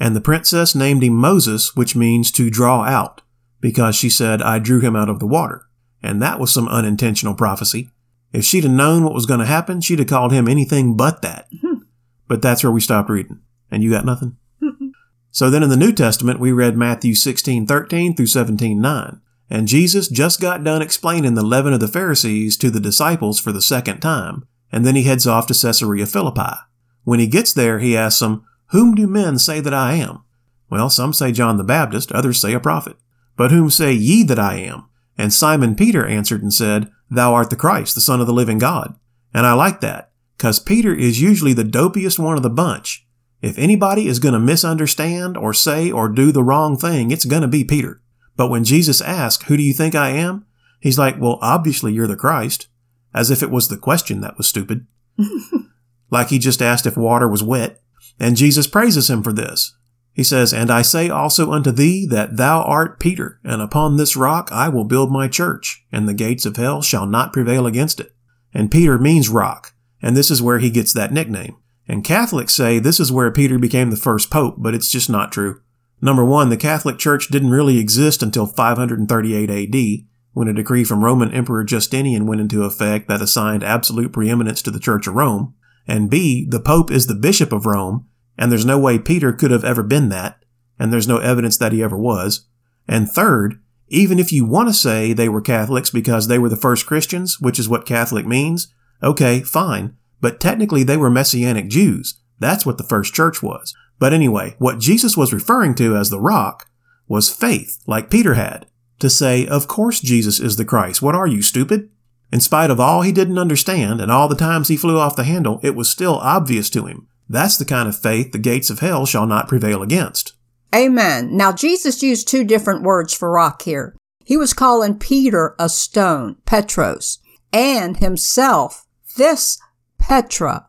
And 0.00 0.16
the 0.16 0.20
princess 0.22 0.74
named 0.74 1.04
him 1.04 1.12
Moses, 1.12 1.76
which 1.76 1.94
means 1.94 2.32
to 2.32 2.50
draw 2.50 2.84
out, 2.84 3.20
because 3.60 3.94
she 3.94 4.08
said, 4.08 4.40
I 4.40 4.58
drew 4.58 4.80
him 4.80 4.96
out 4.96 5.10
of 5.10 5.18
the 5.18 5.26
water. 5.26 5.66
And 6.02 6.22
that 6.22 6.40
was 6.40 6.52
some 6.52 6.68
unintentional 6.68 7.34
prophecy. 7.34 7.90
If 8.32 8.44
she'd 8.44 8.64
have 8.64 8.72
known 8.72 9.04
what 9.04 9.14
was 9.14 9.26
going 9.26 9.40
to 9.40 9.46
happen, 9.46 9.82
she'd 9.82 9.98
have 9.98 10.08
called 10.08 10.32
him 10.32 10.48
anything 10.48 10.96
but 10.96 11.20
that. 11.20 11.48
Hmm. 11.60 11.82
But 12.28 12.40
that's 12.40 12.64
where 12.64 12.72
we 12.72 12.80
stopped 12.80 13.10
reading. 13.10 13.40
And 13.70 13.82
you 13.82 13.90
got 13.90 14.06
nothing? 14.06 14.38
so 15.30 15.50
then 15.50 15.62
in 15.62 15.68
the 15.68 15.76
New 15.76 15.92
Testament, 15.92 16.40
we 16.40 16.50
read 16.50 16.78
Matthew 16.78 17.14
16, 17.14 17.66
13 17.66 18.16
through 18.16 18.26
17, 18.26 18.80
9. 18.80 19.20
And 19.50 19.68
Jesus 19.68 20.08
just 20.08 20.40
got 20.40 20.62
done 20.62 20.82
explaining 20.82 21.34
the 21.34 21.42
leaven 21.42 21.72
of 21.72 21.80
the 21.80 21.88
Pharisees 21.88 22.56
to 22.58 22.70
the 22.70 22.80
disciples 22.80 23.40
for 23.40 23.52
the 23.52 23.62
second 23.62 24.00
time. 24.00 24.46
And 24.70 24.84
then 24.84 24.94
he 24.94 25.04
heads 25.04 25.26
off 25.26 25.46
to 25.46 25.54
Caesarea 25.54 26.06
Philippi. 26.06 26.56
When 27.04 27.20
he 27.20 27.26
gets 27.26 27.52
there, 27.52 27.78
he 27.78 27.96
asks 27.96 28.20
them, 28.20 28.44
whom 28.70 28.94
do 28.94 29.06
men 29.06 29.38
say 29.38 29.60
that 29.60 29.72
I 29.72 29.94
am? 29.94 30.24
Well, 30.70 30.90
some 30.90 31.14
say 31.14 31.32
John 31.32 31.56
the 31.56 31.64
Baptist, 31.64 32.12
others 32.12 32.38
say 32.38 32.52
a 32.52 32.60
prophet. 32.60 32.96
But 33.36 33.50
whom 33.50 33.70
say 33.70 33.92
ye 33.92 34.24
that 34.24 34.38
I 34.38 34.56
am? 34.56 34.86
And 35.16 35.32
Simon 35.32 35.74
Peter 35.74 36.06
answered 36.06 36.42
and 36.42 36.52
said, 36.52 36.90
Thou 37.10 37.32
art 37.32 37.48
the 37.48 37.56
Christ, 37.56 37.94
the 37.94 38.02
Son 38.02 38.20
of 38.20 38.26
the 38.26 38.32
living 38.34 38.58
God. 38.58 38.94
And 39.32 39.46
I 39.46 39.54
like 39.54 39.80
that, 39.80 40.10
cause 40.36 40.58
Peter 40.58 40.94
is 40.94 41.22
usually 41.22 41.54
the 41.54 41.64
dopiest 41.64 42.18
one 42.18 42.36
of 42.36 42.42
the 42.42 42.50
bunch. 42.50 43.06
If 43.40 43.56
anybody 43.56 44.06
is 44.06 44.18
going 44.18 44.34
to 44.34 44.40
misunderstand 44.40 45.36
or 45.36 45.54
say 45.54 45.90
or 45.90 46.08
do 46.08 46.30
the 46.30 46.42
wrong 46.42 46.76
thing, 46.76 47.10
it's 47.10 47.24
going 47.24 47.42
to 47.42 47.48
be 47.48 47.64
Peter. 47.64 48.02
But 48.38 48.48
when 48.48 48.64
Jesus 48.64 49.02
asked, 49.02 49.42
Who 49.42 49.56
do 49.58 49.62
you 49.64 49.74
think 49.74 49.94
I 49.94 50.10
am? 50.10 50.46
He's 50.80 50.98
like, 50.98 51.20
well, 51.20 51.40
obviously 51.42 51.92
you're 51.92 52.06
the 52.06 52.16
Christ, 52.16 52.68
as 53.12 53.32
if 53.32 53.42
it 53.42 53.50
was 53.50 53.66
the 53.68 53.76
question 53.76 54.20
that 54.20 54.38
was 54.38 54.48
stupid. 54.48 54.86
like 56.10 56.28
he 56.28 56.38
just 56.38 56.62
asked 56.62 56.86
if 56.86 56.96
water 56.96 57.26
was 57.26 57.42
wet. 57.42 57.80
And 58.20 58.36
Jesus 58.36 58.68
praises 58.68 59.10
him 59.10 59.24
for 59.24 59.32
this. 59.32 59.76
He 60.12 60.22
says, 60.22 60.52
And 60.52 60.70
I 60.70 60.82
say 60.82 61.08
also 61.08 61.50
unto 61.50 61.72
thee 61.72 62.06
that 62.06 62.36
thou 62.36 62.62
art 62.62 63.00
Peter, 63.00 63.40
and 63.42 63.60
upon 63.60 63.96
this 63.96 64.16
rock 64.16 64.50
I 64.52 64.68
will 64.68 64.84
build 64.84 65.10
my 65.10 65.26
church, 65.26 65.84
and 65.90 66.08
the 66.08 66.14
gates 66.14 66.46
of 66.46 66.56
hell 66.56 66.80
shall 66.80 67.06
not 67.06 67.32
prevail 67.32 67.66
against 67.66 67.98
it. 67.98 68.14
And 68.54 68.70
Peter 68.70 68.98
means 68.98 69.28
rock, 69.28 69.74
and 70.00 70.16
this 70.16 70.30
is 70.30 70.40
where 70.40 70.60
he 70.60 70.70
gets 70.70 70.92
that 70.92 71.12
nickname. 71.12 71.56
And 71.88 72.04
Catholics 72.04 72.54
say 72.54 72.78
this 72.78 73.00
is 73.00 73.10
where 73.10 73.32
Peter 73.32 73.58
became 73.58 73.90
the 73.90 73.96
first 73.96 74.30
pope, 74.30 74.56
but 74.58 74.74
it's 74.74 74.88
just 74.88 75.10
not 75.10 75.32
true. 75.32 75.60
Number 76.00 76.24
one, 76.24 76.48
the 76.48 76.56
Catholic 76.56 76.98
Church 76.98 77.28
didn't 77.28 77.50
really 77.50 77.78
exist 77.78 78.22
until 78.22 78.46
538 78.46 79.50
AD, 79.50 80.06
when 80.32 80.48
a 80.48 80.52
decree 80.52 80.84
from 80.84 81.04
Roman 81.04 81.32
Emperor 81.32 81.64
Justinian 81.64 82.26
went 82.26 82.40
into 82.40 82.64
effect 82.64 83.08
that 83.08 83.20
assigned 83.20 83.64
absolute 83.64 84.12
preeminence 84.12 84.62
to 84.62 84.70
the 84.70 84.78
Church 84.78 85.06
of 85.06 85.14
Rome. 85.14 85.54
And 85.86 86.10
B, 86.10 86.46
the 86.48 86.60
Pope 86.60 86.90
is 86.90 87.06
the 87.06 87.14
Bishop 87.14 87.52
of 87.52 87.66
Rome, 87.66 88.06
and 88.36 88.52
there's 88.52 88.66
no 88.66 88.78
way 88.78 88.98
Peter 88.98 89.32
could 89.32 89.50
have 89.50 89.64
ever 89.64 89.82
been 89.82 90.10
that, 90.10 90.44
and 90.78 90.92
there's 90.92 91.08
no 91.08 91.18
evidence 91.18 91.56
that 91.56 91.72
he 91.72 91.82
ever 91.82 91.96
was. 91.96 92.46
And 92.86 93.10
third, 93.10 93.60
even 93.88 94.18
if 94.18 94.32
you 94.32 94.44
want 94.44 94.68
to 94.68 94.74
say 94.74 95.12
they 95.12 95.28
were 95.28 95.40
Catholics 95.40 95.90
because 95.90 96.28
they 96.28 96.38
were 96.38 96.48
the 96.48 96.56
first 96.56 96.86
Christians, 96.86 97.40
which 97.40 97.58
is 97.58 97.68
what 97.68 97.86
Catholic 97.86 98.26
means, 98.26 98.72
okay, 99.02 99.40
fine. 99.40 99.96
But 100.20 100.40
technically 100.40 100.84
they 100.84 100.96
were 100.96 101.10
Messianic 101.10 101.68
Jews. 101.68 102.20
That's 102.38 102.64
what 102.64 102.78
the 102.78 102.84
first 102.84 103.14
church 103.14 103.42
was. 103.42 103.74
But 103.98 104.12
anyway, 104.12 104.54
what 104.58 104.78
Jesus 104.78 105.16
was 105.16 105.32
referring 105.32 105.74
to 105.76 105.96
as 105.96 106.10
the 106.10 106.20
rock 106.20 106.70
was 107.08 107.30
faith, 107.30 107.78
like 107.86 108.10
Peter 108.10 108.34
had. 108.34 108.66
To 109.00 109.08
say, 109.08 109.46
of 109.46 109.68
course 109.68 110.00
Jesus 110.00 110.40
is 110.40 110.56
the 110.56 110.64
Christ. 110.64 111.02
What 111.02 111.14
are 111.14 111.26
you, 111.26 111.42
stupid? 111.42 111.90
In 112.32 112.40
spite 112.40 112.70
of 112.70 112.80
all 112.80 113.02
he 113.02 113.12
didn't 113.12 113.38
understand 113.38 114.00
and 114.00 114.10
all 114.10 114.28
the 114.28 114.34
times 114.34 114.68
he 114.68 114.76
flew 114.76 114.98
off 114.98 115.16
the 115.16 115.24
handle, 115.24 115.60
it 115.62 115.74
was 115.74 115.88
still 115.88 116.16
obvious 116.16 116.68
to 116.70 116.86
him. 116.86 117.08
That's 117.28 117.56
the 117.56 117.64
kind 117.64 117.88
of 117.88 117.98
faith 117.98 118.32
the 118.32 118.38
gates 118.38 118.70
of 118.70 118.80
hell 118.80 119.06
shall 119.06 119.26
not 119.26 119.48
prevail 119.48 119.82
against. 119.82 120.34
Amen. 120.74 121.36
Now, 121.36 121.52
Jesus 121.52 122.02
used 122.02 122.28
two 122.28 122.44
different 122.44 122.82
words 122.82 123.14
for 123.14 123.30
rock 123.30 123.62
here. 123.62 123.96
He 124.24 124.36
was 124.36 124.52
calling 124.52 124.98
Peter 124.98 125.54
a 125.58 125.68
stone, 125.68 126.36
Petros, 126.44 127.18
and 127.52 127.96
himself, 127.96 128.86
this 129.16 129.58
Petra, 129.98 130.66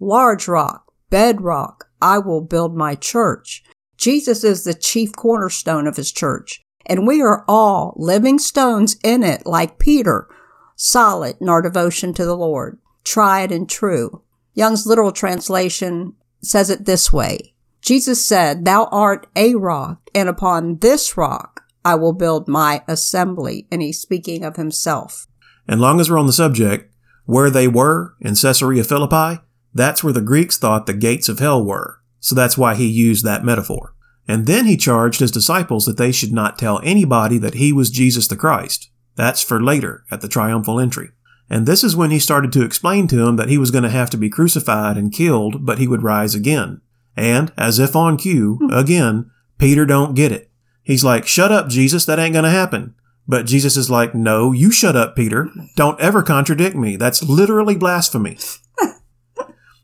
large 0.00 0.48
rock, 0.48 0.90
bedrock, 1.10 1.90
I 2.02 2.18
will 2.18 2.42
build 2.42 2.76
my 2.76 2.96
church. 2.96 3.62
Jesus 3.96 4.44
is 4.44 4.64
the 4.64 4.74
chief 4.74 5.12
cornerstone 5.16 5.86
of 5.86 5.96
his 5.96 6.12
church, 6.12 6.60
and 6.84 7.06
we 7.06 7.22
are 7.22 7.44
all 7.46 7.94
living 7.96 8.38
stones 8.38 8.96
in 9.04 9.22
it 9.22 9.46
like 9.46 9.78
Peter, 9.78 10.28
solid 10.76 11.36
in 11.40 11.48
our 11.48 11.62
devotion 11.62 12.12
to 12.14 12.24
the 12.24 12.36
Lord, 12.36 12.78
tried 13.04 13.52
and 13.52 13.70
true. 13.70 14.22
Young's 14.54 14.86
literal 14.86 15.12
translation 15.12 16.14
says 16.42 16.68
it 16.68 16.84
this 16.84 17.12
way. 17.12 17.54
Jesus 17.80 18.26
said, 18.26 18.64
Thou 18.64 18.88
art 18.90 19.26
a 19.34 19.54
rock, 19.54 20.10
and 20.14 20.28
upon 20.28 20.78
this 20.78 21.16
rock 21.16 21.64
I 21.84 21.94
will 21.94 22.12
build 22.12 22.48
my 22.48 22.82
assembly. 22.86 23.66
And 23.70 23.82
he's 23.82 24.00
speaking 24.00 24.44
of 24.44 24.56
himself. 24.56 25.26
And 25.66 25.80
long 25.80 26.00
as 26.00 26.10
we're 26.10 26.18
on 26.18 26.26
the 26.26 26.32
subject, 26.32 26.92
where 27.24 27.50
they 27.50 27.68
were 27.68 28.14
in 28.20 28.34
Caesarea 28.34 28.84
Philippi, 28.84 29.42
that's 29.74 30.04
where 30.04 30.12
the 30.12 30.20
Greeks 30.20 30.58
thought 30.58 30.86
the 30.86 30.94
gates 30.94 31.28
of 31.28 31.38
hell 31.38 31.64
were. 31.64 32.00
So 32.20 32.34
that's 32.34 32.58
why 32.58 32.74
he 32.74 32.86
used 32.86 33.24
that 33.24 33.44
metaphor. 33.44 33.94
And 34.28 34.46
then 34.46 34.66
he 34.66 34.76
charged 34.76 35.20
his 35.20 35.30
disciples 35.30 35.84
that 35.86 35.96
they 35.96 36.12
should 36.12 36.32
not 36.32 36.58
tell 36.58 36.80
anybody 36.84 37.38
that 37.38 37.54
he 37.54 37.72
was 37.72 37.90
Jesus 37.90 38.28
the 38.28 38.36
Christ. 38.36 38.90
That's 39.16 39.42
for 39.42 39.62
later 39.62 40.04
at 40.10 40.20
the 40.20 40.28
triumphal 40.28 40.78
entry. 40.78 41.10
And 41.50 41.66
this 41.66 41.84
is 41.84 41.96
when 41.96 42.10
he 42.10 42.18
started 42.18 42.52
to 42.52 42.64
explain 42.64 43.08
to 43.08 43.16
them 43.16 43.36
that 43.36 43.48
he 43.48 43.58
was 43.58 43.70
going 43.70 43.84
to 43.84 43.90
have 43.90 44.08
to 44.10 44.16
be 44.16 44.30
crucified 44.30 44.96
and 44.96 45.12
killed, 45.12 45.66
but 45.66 45.78
he 45.78 45.86
would 45.86 46.02
rise 46.02 46.34
again. 46.34 46.80
And, 47.16 47.52
as 47.58 47.78
if 47.78 47.94
on 47.94 48.16
cue, 48.16 48.56
hmm. 48.56 48.72
again, 48.72 49.30
Peter 49.58 49.84
don't 49.84 50.14
get 50.14 50.32
it. 50.32 50.50
He's 50.82 51.04
like, 51.04 51.26
shut 51.26 51.52
up, 51.52 51.68
Jesus, 51.68 52.04
that 52.06 52.18
ain't 52.18 52.32
going 52.32 52.44
to 52.44 52.50
happen. 52.50 52.94
But 53.28 53.46
Jesus 53.46 53.76
is 53.76 53.90
like, 53.90 54.14
no, 54.14 54.52
you 54.52 54.70
shut 54.70 54.96
up, 54.96 55.14
Peter. 55.14 55.48
Don't 55.76 56.00
ever 56.00 56.22
contradict 56.22 56.74
me. 56.74 56.96
That's 56.96 57.22
literally 57.22 57.76
blasphemy. 57.76 58.38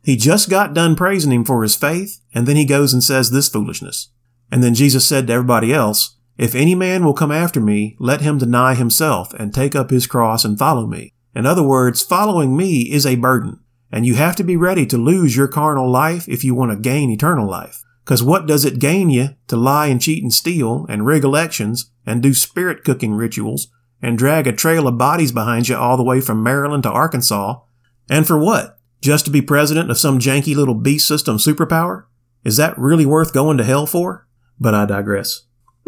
he 0.08 0.16
just 0.16 0.48
got 0.48 0.72
done 0.72 0.96
praising 0.96 1.32
him 1.32 1.44
for 1.44 1.62
his 1.62 1.76
faith, 1.76 2.22
and 2.32 2.46
then 2.46 2.56
he 2.56 2.64
goes 2.64 2.94
and 2.94 3.04
says 3.04 3.30
this 3.30 3.50
foolishness. 3.50 4.08
And 4.50 4.64
then 4.64 4.72
Jesus 4.72 5.04
said 5.04 5.26
to 5.26 5.34
everybody 5.34 5.70
else, 5.70 6.16
If 6.38 6.54
any 6.54 6.74
man 6.74 7.04
will 7.04 7.12
come 7.12 7.30
after 7.30 7.60
me, 7.60 7.94
let 7.98 8.22
him 8.22 8.38
deny 8.38 8.72
himself 8.72 9.34
and 9.34 9.52
take 9.52 9.76
up 9.76 9.90
his 9.90 10.06
cross 10.06 10.46
and 10.46 10.58
follow 10.58 10.86
me. 10.86 11.12
In 11.34 11.44
other 11.44 11.62
words, 11.62 12.00
following 12.00 12.56
me 12.56 12.90
is 12.90 13.04
a 13.04 13.16
burden, 13.16 13.60
and 13.92 14.06
you 14.06 14.14
have 14.14 14.34
to 14.36 14.42
be 14.42 14.56
ready 14.56 14.86
to 14.86 14.96
lose 14.96 15.36
your 15.36 15.46
carnal 15.46 15.90
life 15.90 16.26
if 16.26 16.42
you 16.42 16.54
want 16.54 16.72
to 16.72 16.78
gain 16.78 17.10
eternal 17.10 17.46
life. 17.46 17.84
Because 18.02 18.22
what 18.22 18.46
does 18.46 18.64
it 18.64 18.78
gain 18.78 19.10
you 19.10 19.36
to 19.48 19.56
lie 19.58 19.88
and 19.88 20.00
cheat 20.00 20.22
and 20.22 20.32
steal 20.32 20.86
and 20.88 21.04
rig 21.04 21.22
elections 21.22 21.90
and 22.06 22.22
do 22.22 22.32
spirit 22.32 22.82
cooking 22.82 23.12
rituals 23.12 23.68
and 24.00 24.16
drag 24.16 24.46
a 24.46 24.52
trail 24.52 24.88
of 24.88 24.96
bodies 24.96 25.32
behind 25.32 25.68
you 25.68 25.76
all 25.76 25.98
the 25.98 26.02
way 26.02 26.22
from 26.22 26.42
Maryland 26.42 26.84
to 26.84 26.90
Arkansas? 26.90 27.60
And 28.08 28.26
for 28.26 28.38
what? 28.38 28.77
Just 29.00 29.24
to 29.26 29.30
be 29.30 29.42
president 29.42 29.90
of 29.90 29.98
some 29.98 30.18
janky 30.18 30.54
little 30.54 30.74
beast 30.74 31.06
system 31.06 31.36
superpower? 31.36 32.04
Is 32.44 32.56
that 32.56 32.78
really 32.78 33.06
worth 33.06 33.32
going 33.32 33.56
to 33.58 33.64
hell 33.64 33.86
for? 33.86 34.26
But 34.58 34.74
I 34.74 34.86
digress. 34.86 35.42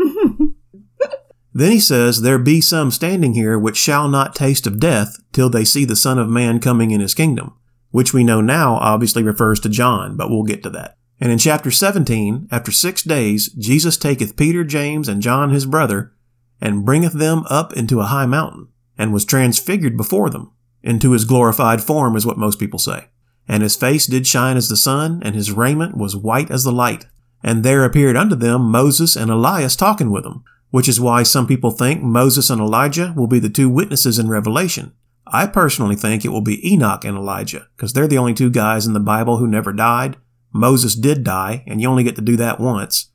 then 1.52 1.72
he 1.72 1.80
says, 1.80 2.22
There 2.22 2.38
be 2.38 2.60
some 2.60 2.90
standing 2.90 3.34
here 3.34 3.58
which 3.58 3.76
shall 3.76 4.08
not 4.08 4.34
taste 4.34 4.66
of 4.66 4.80
death 4.80 5.16
till 5.32 5.50
they 5.50 5.64
see 5.64 5.84
the 5.84 5.96
Son 5.96 6.18
of 6.18 6.28
Man 6.28 6.60
coming 6.60 6.90
in 6.90 7.00
his 7.00 7.14
kingdom, 7.14 7.54
which 7.90 8.12
we 8.12 8.22
know 8.22 8.40
now 8.40 8.74
obviously 8.76 9.22
refers 9.22 9.58
to 9.60 9.68
John, 9.68 10.16
but 10.16 10.30
we'll 10.30 10.44
get 10.44 10.62
to 10.62 10.70
that. 10.70 10.96
And 11.20 11.30
in 11.30 11.38
chapter 11.38 11.70
17, 11.70 12.48
after 12.50 12.72
six 12.72 13.02
days, 13.02 13.52
Jesus 13.52 13.96
taketh 13.96 14.36
Peter, 14.36 14.64
James, 14.64 15.08
and 15.08 15.20
John 15.20 15.50
his 15.50 15.66
brother, 15.66 16.14
and 16.60 16.84
bringeth 16.84 17.12
them 17.12 17.44
up 17.50 17.74
into 17.74 18.00
a 18.00 18.06
high 18.06 18.26
mountain, 18.26 18.68
and 18.96 19.12
was 19.12 19.24
transfigured 19.24 19.96
before 19.96 20.30
them. 20.30 20.52
Into 20.82 21.12
his 21.12 21.24
glorified 21.24 21.82
form 21.82 22.16
is 22.16 22.24
what 22.24 22.38
most 22.38 22.58
people 22.58 22.78
say. 22.78 23.08
And 23.46 23.62
his 23.62 23.76
face 23.76 24.06
did 24.06 24.26
shine 24.26 24.56
as 24.56 24.68
the 24.68 24.76
sun, 24.76 25.20
and 25.24 25.34
his 25.34 25.52
raiment 25.52 25.96
was 25.96 26.16
white 26.16 26.50
as 26.50 26.64
the 26.64 26.72
light. 26.72 27.06
And 27.42 27.64
there 27.64 27.84
appeared 27.84 28.16
unto 28.16 28.36
them 28.36 28.70
Moses 28.70 29.16
and 29.16 29.30
Elias 29.30 29.76
talking 29.76 30.10
with 30.10 30.24
them, 30.24 30.44
which 30.70 30.88
is 30.88 31.00
why 31.00 31.22
some 31.22 31.46
people 31.46 31.70
think 31.70 32.02
Moses 32.02 32.50
and 32.50 32.60
Elijah 32.60 33.12
will 33.16 33.26
be 33.26 33.38
the 33.38 33.50
two 33.50 33.68
witnesses 33.68 34.18
in 34.18 34.28
Revelation. 34.28 34.92
I 35.26 35.46
personally 35.46 35.96
think 35.96 36.24
it 36.24 36.30
will 36.30 36.40
be 36.40 36.66
Enoch 36.72 37.04
and 37.04 37.16
Elijah, 37.16 37.68
because 37.76 37.92
they're 37.92 38.08
the 38.08 38.18
only 38.18 38.34
two 38.34 38.50
guys 38.50 38.86
in 38.86 38.92
the 38.92 39.00
Bible 39.00 39.38
who 39.38 39.46
never 39.46 39.72
died, 39.72 40.16
Moses 40.52 40.94
did 40.94 41.22
die, 41.24 41.62
and 41.66 41.80
you 41.80 41.88
only 41.88 42.02
get 42.02 42.16
to 42.16 42.22
do 42.22 42.36
that 42.36 42.58
once. 42.58 43.10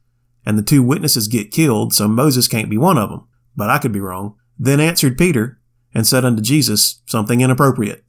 And 0.45 0.57
the 0.57 0.63
two 0.63 0.83
witnesses 0.83 1.27
get 1.27 1.51
killed, 1.51 1.93
so 1.93 2.07
Moses 2.07 2.47
can't 2.47 2.69
be 2.69 2.77
one 2.77 2.97
of 2.97 3.09
them. 3.09 3.27
But 3.55 3.69
I 3.69 3.77
could 3.77 3.91
be 3.91 3.99
wrong. 3.99 4.35
Then 4.57 4.79
answered 4.79 5.17
Peter, 5.17 5.59
and 5.95 6.05
said 6.05 6.25
unto 6.25 6.41
Jesus 6.41 7.01
something 7.07 7.41
inappropriate. 7.41 8.03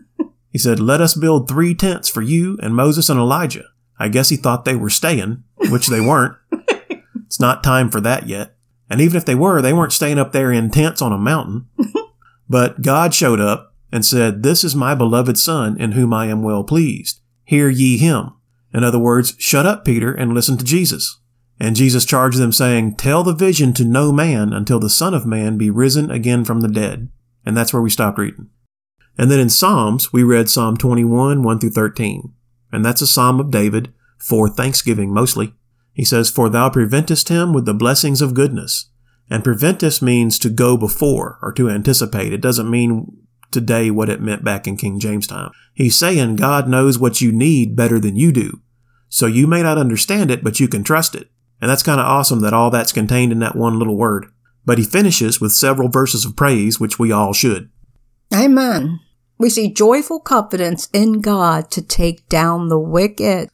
he 0.50 0.58
said, 0.58 0.78
Let 0.80 1.00
us 1.00 1.14
build 1.14 1.48
three 1.48 1.74
tents 1.74 2.08
for 2.08 2.22
you 2.22 2.56
and 2.62 2.74
Moses 2.74 3.10
and 3.10 3.18
Elijah. 3.18 3.64
I 3.98 4.08
guess 4.08 4.30
he 4.30 4.36
thought 4.36 4.64
they 4.64 4.76
were 4.76 4.88
staying, 4.88 5.42
which 5.68 5.88
they 5.88 6.00
weren't. 6.00 6.36
it's 7.26 7.40
not 7.40 7.64
time 7.64 7.90
for 7.90 8.00
that 8.00 8.28
yet. 8.28 8.54
And 8.88 9.00
even 9.00 9.16
if 9.16 9.24
they 9.24 9.34
were, 9.34 9.60
they 9.60 9.72
weren't 9.72 9.92
staying 9.92 10.18
up 10.18 10.32
there 10.32 10.52
in 10.52 10.70
tents 10.70 11.02
on 11.02 11.12
a 11.12 11.18
mountain. 11.18 11.66
but 12.48 12.82
God 12.82 13.12
showed 13.12 13.40
up 13.40 13.74
and 13.90 14.06
said, 14.06 14.42
This 14.42 14.64
is 14.64 14.76
my 14.76 14.94
beloved 14.94 15.38
Son 15.38 15.78
in 15.80 15.92
whom 15.92 16.14
I 16.14 16.26
am 16.26 16.42
well 16.42 16.64
pleased. 16.64 17.20
Hear 17.44 17.68
ye 17.68 17.98
him. 17.98 18.32
In 18.72 18.84
other 18.84 18.98
words, 18.98 19.34
shut 19.38 19.66
up, 19.66 19.84
Peter, 19.84 20.12
and 20.12 20.32
listen 20.32 20.56
to 20.56 20.64
Jesus. 20.64 21.20
And 21.60 21.76
Jesus 21.76 22.04
charged 22.04 22.38
them, 22.38 22.52
saying, 22.52 22.96
Tell 22.96 23.22
the 23.22 23.34
vision 23.34 23.72
to 23.74 23.84
no 23.84 24.12
man 24.12 24.52
until 24.52 24.80
the 24.80 24.90
Son 24.90 25.14
of 25.14 25.26
Man 25.26 25.58
be 25.58 25.70
risen 25.70 26.10
again 26.10 26.44
from 26.44 26.60
the 26.60 26.68
dead. 26.68 27.08
And 27.44 27.56
that's 27.56 27.72
where 27.72 27.82
we 27.82 27.90
stopped 27.90 28.18
reading. 28.18 28.50
And 29.18 29.30
then 29.30 29.40
in 29.40 29.50
Psalms, 29.50 30.12
we 30.12 30.22
read 30.22 30.48
Psalm 30.48 30.76
21, 30.76 31.42
1 31.42 31.58
through 31.58 31.70
13. 31.70 32.32
And 32.72 32.84
that's 32.84 33.02
a 33.02 33.06
psalm 33.06 33.40
of 33.40 33.50
David, 33.50 33.92
for 34.18 34.48
thanksgiving 34.48 35.12
mostly. 35.12 35.54
He 35.92 36.04
says, 36.04 36.30
For 36.30 36.48
thou 36.48 36.70
preventest 36.70 37.28
him 37.28 37.52
with 37.52 37.66
the 37.66 37.74
blessings 37.74 38.22
of 38.22 38.34
goodness. 38.34 38.88
And 39.28 39.44
preventest 39.44 40.02
means 40.02 40.38
to 40.38 40.48
go 40.48 40.76
before 40.76 41.38
or 41.42 41.52
to 41.52 41.70
anticipate. 41.70 42.32
It 42.32 42.40
doesn't 42.40 42.70
mean 42.70 43.26
today 43.50 43.90
what 43.90 44.08
it 44.08 44.20
meant 44.20 44.44
back 44.44 44.66
in 44.66 44.76
King 44.76 44.98
James 44.98 45.26
time. 45.26 45.50
He's 45.74 45.94
saying 45.94 46.36
God 46.36 46.68
knows 46.68 46.98
what 46.98 47.20
you 47.20 47.32
need 47.32 47.76
better 47.76 47.98
than 47.98 48.16
you 48.16 48.32
do. 48.32 48.60
So 49.08 49.26
you 49.26 49.46
may 49.46 49.62
not 49.62 49.78
understand 49.78 50.30
it, 50.30 50.42
but 50.42 50.58
you 50.58 50.68
can 50.68 50.82
trust 50.82 51.14
it. 51.14 51.28
And 51.60 51.70
that's 51.70 51.82
kind 51.82 52.00
of 52.00 52.06
awesome 52.06 52.40
that 52.40 52.54
all 52.54 52.70
that's 52.70 52.92
contained 52.92 53.30
in 53.30 53.38
that 53.40 53.54
one 53.56 53.78
little 53.78 53.96
word. 53.96 54.26
But 54.64 54.78
he 54.78 54.84
finishes 54.84 55.40
with 55.40 55.52
several 55.52 55.88
verses 55.88 56.24
of 56.24 56.36
praise, 56.36 56.78
which 56.78 56.98
we 56.98 57.10
all 57.10 57.32
should. 57.32 57.70
Amen. 58.34 59.00
We 59.38 59.50
see 59.50 59.72
joyful 59.72 60.20
confidence 60.20 60.88
in 60.92 61.20
God 61.20 61.70
to 61.72 61.82
take 61.82 62.28
down 62.28 62.68
the 62.68 62.78
wicked. 62.78 63.50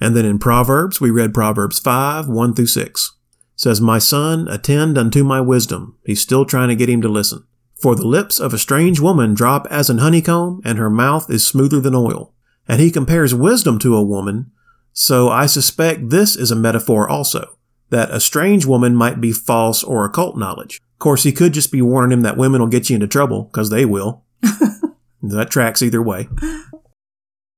And 0.00 0.16
then 0.16 0.24
in 0.24 0.38
Proverbs, 0.38 1.00
we 1.00 1.10
read 1.10 1.34
Proverbs 1.34 1.78
5, 1.78 2.28
1 2.28 2.54
through 2.54 2.66
6. 2.66 3.16
It 3.54 3.60
says, 3.60 3.80
My 3.80 3.98
son, 3.98 4.48
attend 4.48 4.98
unto 4.98 5.24
my 5.24 5.40
wisdom. 5.40 5.96
He's 6.04 6.20
still 6.20 6.44
trying 6.44 6.68
to 6.68 6.76
get 6.76 6.88
him 6.88 7.02
to 7.02 7.08
listen. 7.08 7.44
For 7.80 7.94
the 7.94 8.06
lips 8.06 8.40
of 8.40 8.52
a 8.52 8.58
strange 8.58 8.98
woman 8.98 9.34
drop 9.34 9.66
as 9.70 9.88
an 9.88 9.98
honeycomb, 9.98 10.60
and 10.64 10.78
her 10.78 10.90
mouth 10.90 11.30
is 11.30 11.46
smoother 11.46 11.80
than 11.80 11.94
oil. 11.94 12.34
And 12.66 12.80
he 12.80 12.90
compares 12.90 13.34
wisdom 13.34 13.78
to 13.80 13.96
a 13.96 14.02
woman, 14.02 14.50
so 14.92 15.28
I 15.28 15.46
suspect 15.46 16.10
this 16.10 16.34
is 16.34 16.50
a 16.50 16.56
metaphor 16.56 17.08
also, 17.08 17.56
that 17.90 18.10
a 18.10 18.20
strange 18.20 18.66
woman 18.66 18.94
might 18.94 19.20
be 19.20 19.32
false 19.32 19.82
or 19.82 20.04
occult 20.04 20.36
knowledge. 20.36 20.80
Of 20.94 20.98
course, 20.98 21.22
he 21.22 21.32
could 21.32 21.54
just 21.54 21.72
be 21.72 21.82
warning 21.82 22.12
him 22.12 22.22
that 22.22 22.36
women 22.36 22.60
will 22.60 22.68
get 22.68 22.90
you 22.90 22.94
into 22.94 23.06
trouble, 23.06 23.44
because 23.44 23.70
they 23.70 23.84
will. 23.84 24.24
that 25.22 25.50
tracks 25.50 25.82
either 25.82 26.02
way. 26.02 26.28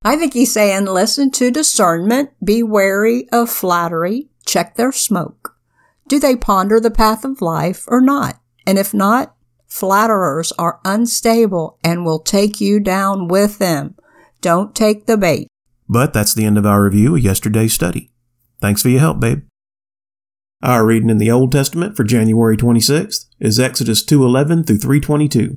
I 0.05 0.17
think 0.17 0.33
he's 0.33 0.53
saying 0.53 0.87
listen 0.87 1.31
to 1.33 1.51
discernment, 1.51 2.31
be 2.43 2.63
wary 2.63 3.29
of 3.31 3.51
flattery, 3.51 4.29
check 4.47 4.77
their 4.77 4.93
smoke. 4.93 5.57
Do 6.09 6.19
they 6.19 6.37
ponder 6.37 6.81
the 6.81 6.91
path 6.91 7.25
of 7.25 7.43
life 7.43 7.85
or 7.87 8.01
not? 8.01 8.41
And 8.67 8.79
if 8.79 8.95
not, 8.95 9.35
flatterers 9.67 10.53
are 10.59 10.81
unstable 10.85 11.79
and 11.85 12.05
will 12.05 12.19
take 12.19 12.61
you 12.61 12.81
down 12.81 13.29
with 13.29 13.59
them. 13.59 13.95
Don't 14.41 14.75
take 14.75 15.07
the 15.07 15.17
bait. 15.17 15.49
But 15.89 16.15
that's 16.15 16.35
the 16.35 16.45
end 16.45 16.57
of 16.57 16.67
our 16.67 16.83
review 16.83 17.17
of 17.17 17.23
yesterday's 17.23 17.75
study. 17.75 18.11
Thanks 18.61 18.83
for 18.83 18.89
your 18.89 19.01
help, 19.01 19.21
babe. 19.21 19.43
Our 20.63 20.85
reading 20.85 21.09
in 21.09 21.17
the 21.17 21.31
Old 21.31 21.53
Testament 21.53 21.97
for 21.97 22.05
January 22.05 22.55
26th 22.55 23.25
is 23.39 23.59
Exodus 23.59 24.05
2:11 24.05 24.65
through 24.65 24.77
322. 24.77 25.57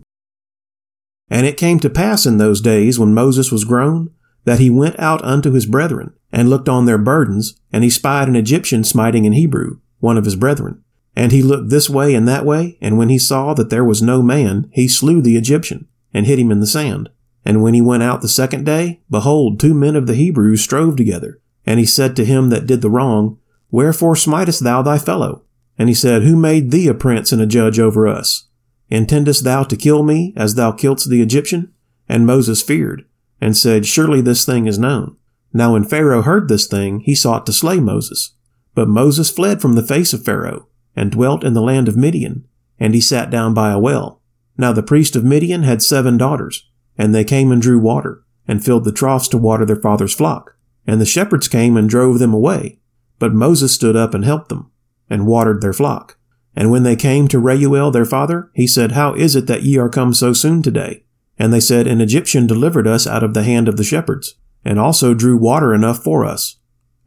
And 1.30 1.46
it 1.46 1.58
came 1.58 1.78
to 1.82 1.90
pass 1.90 2.26
in 2.26 2.38
those 2.38 2.62
days 2.62 2.98
when 2.98 3.14
Moses 3.14 3.52
was 3.52 3.66
grown 3.66 4.12
that 4.46 4.60
he 4.60 4.70
went 4.70 4.98
out 4.98 5.22
unto 5.26 5.52
his 5.52 5.66
brethren 5.66 6.14
and 6.32 6.50
looked 6.50 6.70
on 6.70 6.86
their 6.86 6.98
burdens, 6.98 7.54
and 7.74 7.84
he 7.84 7.90
spied 7.90 8.30
an 8.30 8.38
Egyptian 8.38 8.86
smiting 8.86 9.26
an 9.26 9.34
Hebrew, 9.34 9.80
one 10.00 10.18
of 10.18 10.24
his 10.24 10.38
brethren. 10.38 10.80
And 11.18 11.34
he 11.34 11.44
looked 11.44 11.70
this 11.70 11.90
way 11.90 12.16
and 12.16 12.26
that 12.30 12.46
way, 12.46 12.78
and 12.80 12.98
when 12.98 13.10
he 13.10 13.18
saw 13.18 13.54
that 13.56 13.70
there 13.70 13.84
was 13.84 14.02
no 14.02 14.22
man, 14.22 14.68
he 14.72 14.88
slew 14.88 15.22
the 15.22 15.36
Egyptian, 15.36 15.88
and 16.14 16.26
hid 16.26 16.40
him 16.40 16.50
in 16.50 16.62
the 16.62 16.68
sand. 16.68 17.10
And 17.44 17.62
when 17.62 17.74
he 17.74 17.82
went 17.82 18.04
out 18.04 18.22
the 18.22 18.30
second 18.30 18.66
day, 18.66 19.02
behold, 19.10 19.60
two 19.60 19.74
men 19.74 19.98
of 19.98 20.08
the 20.08 20.16
Hebrews 20.16 20.62
strove 20.62 20.96
together. 20.96 21.42
And 21.66 21.78
he 21.78 21.86
said 21.86 22.16
to 22.16 22.26
him 22.26 22.50
that 22.50 22.68
did 22.68 22.82
the 22.82 22.90
wrong, 22.90 23.38
Wherefore 23.74 24.16
smitest 24.16 24.64
thou 24.64 24.84
thy 24.84 25.00
fellow? 25.00 25.46
And 25.80 25.90
he 25.90 25.96
said, 25.96 26.22
Who 26.22 26.36
made 26.36 26.70
thee 26.70 26.88
a 26.88 26.94
prince 26.94 27.32
and 27.32 27.42
a 27.42 27.48
judge 27.48 27.80
over 27.80 28.08
us? 28.08 28.48
Intendest 28.90 29.44
thou 29.44 29.64
to 29.64 29.76
kill 29.76 30.04
me, 30.04 30.32
as 30.38 30.54
thou 30.54 30.72
killedst 30.72 31.10
the 31.10 31.24
Egyptian? 31.24 31.74
And 32.08 32.28
Moses 32.28 32.62
feared, 32.62 33.04
and 33.42 33.58
said, 33.58 33.88
Surely 33.88 34.22
this 34.22 34.46
thing 34.46 34.68
is 34.68 34.78
known. 34.78 35.18
Now 35.54 35.74
when 35.74 35.86
Pharaoh 35.86 36.22
heard 36.22 36.50
this 36.50 36.68
thing, 36.68 37.00
he 37.00 37.16
sought 37.16 37.48
to 37.48 37.52
slay 37.52 37.80
Moses. 37.80 38.36
But 38.76 38.90
Moses 38.90 39.32
fled 39.32 39.60
from 39.60 39.74
the 39.74 39.82
face 39.82 40.14
of 40.14 40.24
Pharaoh, 40.24 40.68
and 40.96 41.10
dwelt 41.10 41.44
in 41.44 41.56
the 41.56 41.62
land 41.62 41.88
of 41.88 41.98
Midian, 41.98 42.48
and 42.80 42.94
he 42.94 43.02
sat 43.02 43.32
down 43.32 43.56
by 43.56 43.72
a 43.72 43.80
well. 43.80 44.22
Now 44.56 44.72
the 44.72 44.84
priest 44.84 45.16
of 45.16 45.24
Midian 45.24 45.64
had 45.64 45.82
seven 45.82 46.20
daughters, 46.20 46.70
and 46.96 47.16
they 47.16 47.24
came 47.24 47.52
and 47.52 47.60
drew 47.60 47.80
water, 47.80 48.24
and 48.48 48.64
filled 48.64 48.84
the 48.84 48.92
troughs 48.92 49.28
to 49.30 49.38
water 49.40 49.66
their 49.66 49.82
father's 49.82 50.14
flock. 50.14 50.58
And 50.86 51.02
the 51.02 51.08
shepherds 51.08 51.48
came 51.48 51.76
and 51.76 51.90
drove 51.90 52.20
them 52.20 52.36
away. 52.36 52.78
But 53.20 53.34
Moses 53.34 53.74
stood 53.74 53.96
up 53.96 54.14
and 54.14 54.26
helped 54.26 54.50
them, 54.50 54.72
and 55.10 55.28
watered 55.28 55.62
their 55.62 55.74
flock. 55.74 56.18
And 56.56 56.70
when 56.70 56.84
they 56.84 56.96
came 56.96 57.28
to 57.30 57.40
Reuel 57.40 57.92
their 57.92 58.06
father, 58.06 58.52
he 58.54 58.68
said, 58.68 58.92
How 58.92 59.14
is 59.14 59.36
it 59.36 59.48
that 59.48 59.64
ye 59.64 59.78
are 59.78 59.90
come 59.90 60.14
so 60.14 60.34
soon 60.34 60.62
today? 60.62 61.04
And 61.38 61.52
they 61.52 61.60
said, 61.60 61.88
An 61.88 62.02
Egyptian 62.02 62.46
delivered 62.46 62.88
us 62.88 63.08
out 63.08 63.24
of 63.24 63.34
the 63.34 63.44
hand 63.44 63.68
of 63.68 63.78
the 63.78 63.84
shepherds, 63.84 64.36
and 64.64 64.80
also 64.80 65.14
drew 65.14 65.38
water 65.38 65.74
enough 65.74 66.04
for 66.04 66.24
us, 66.26 66.58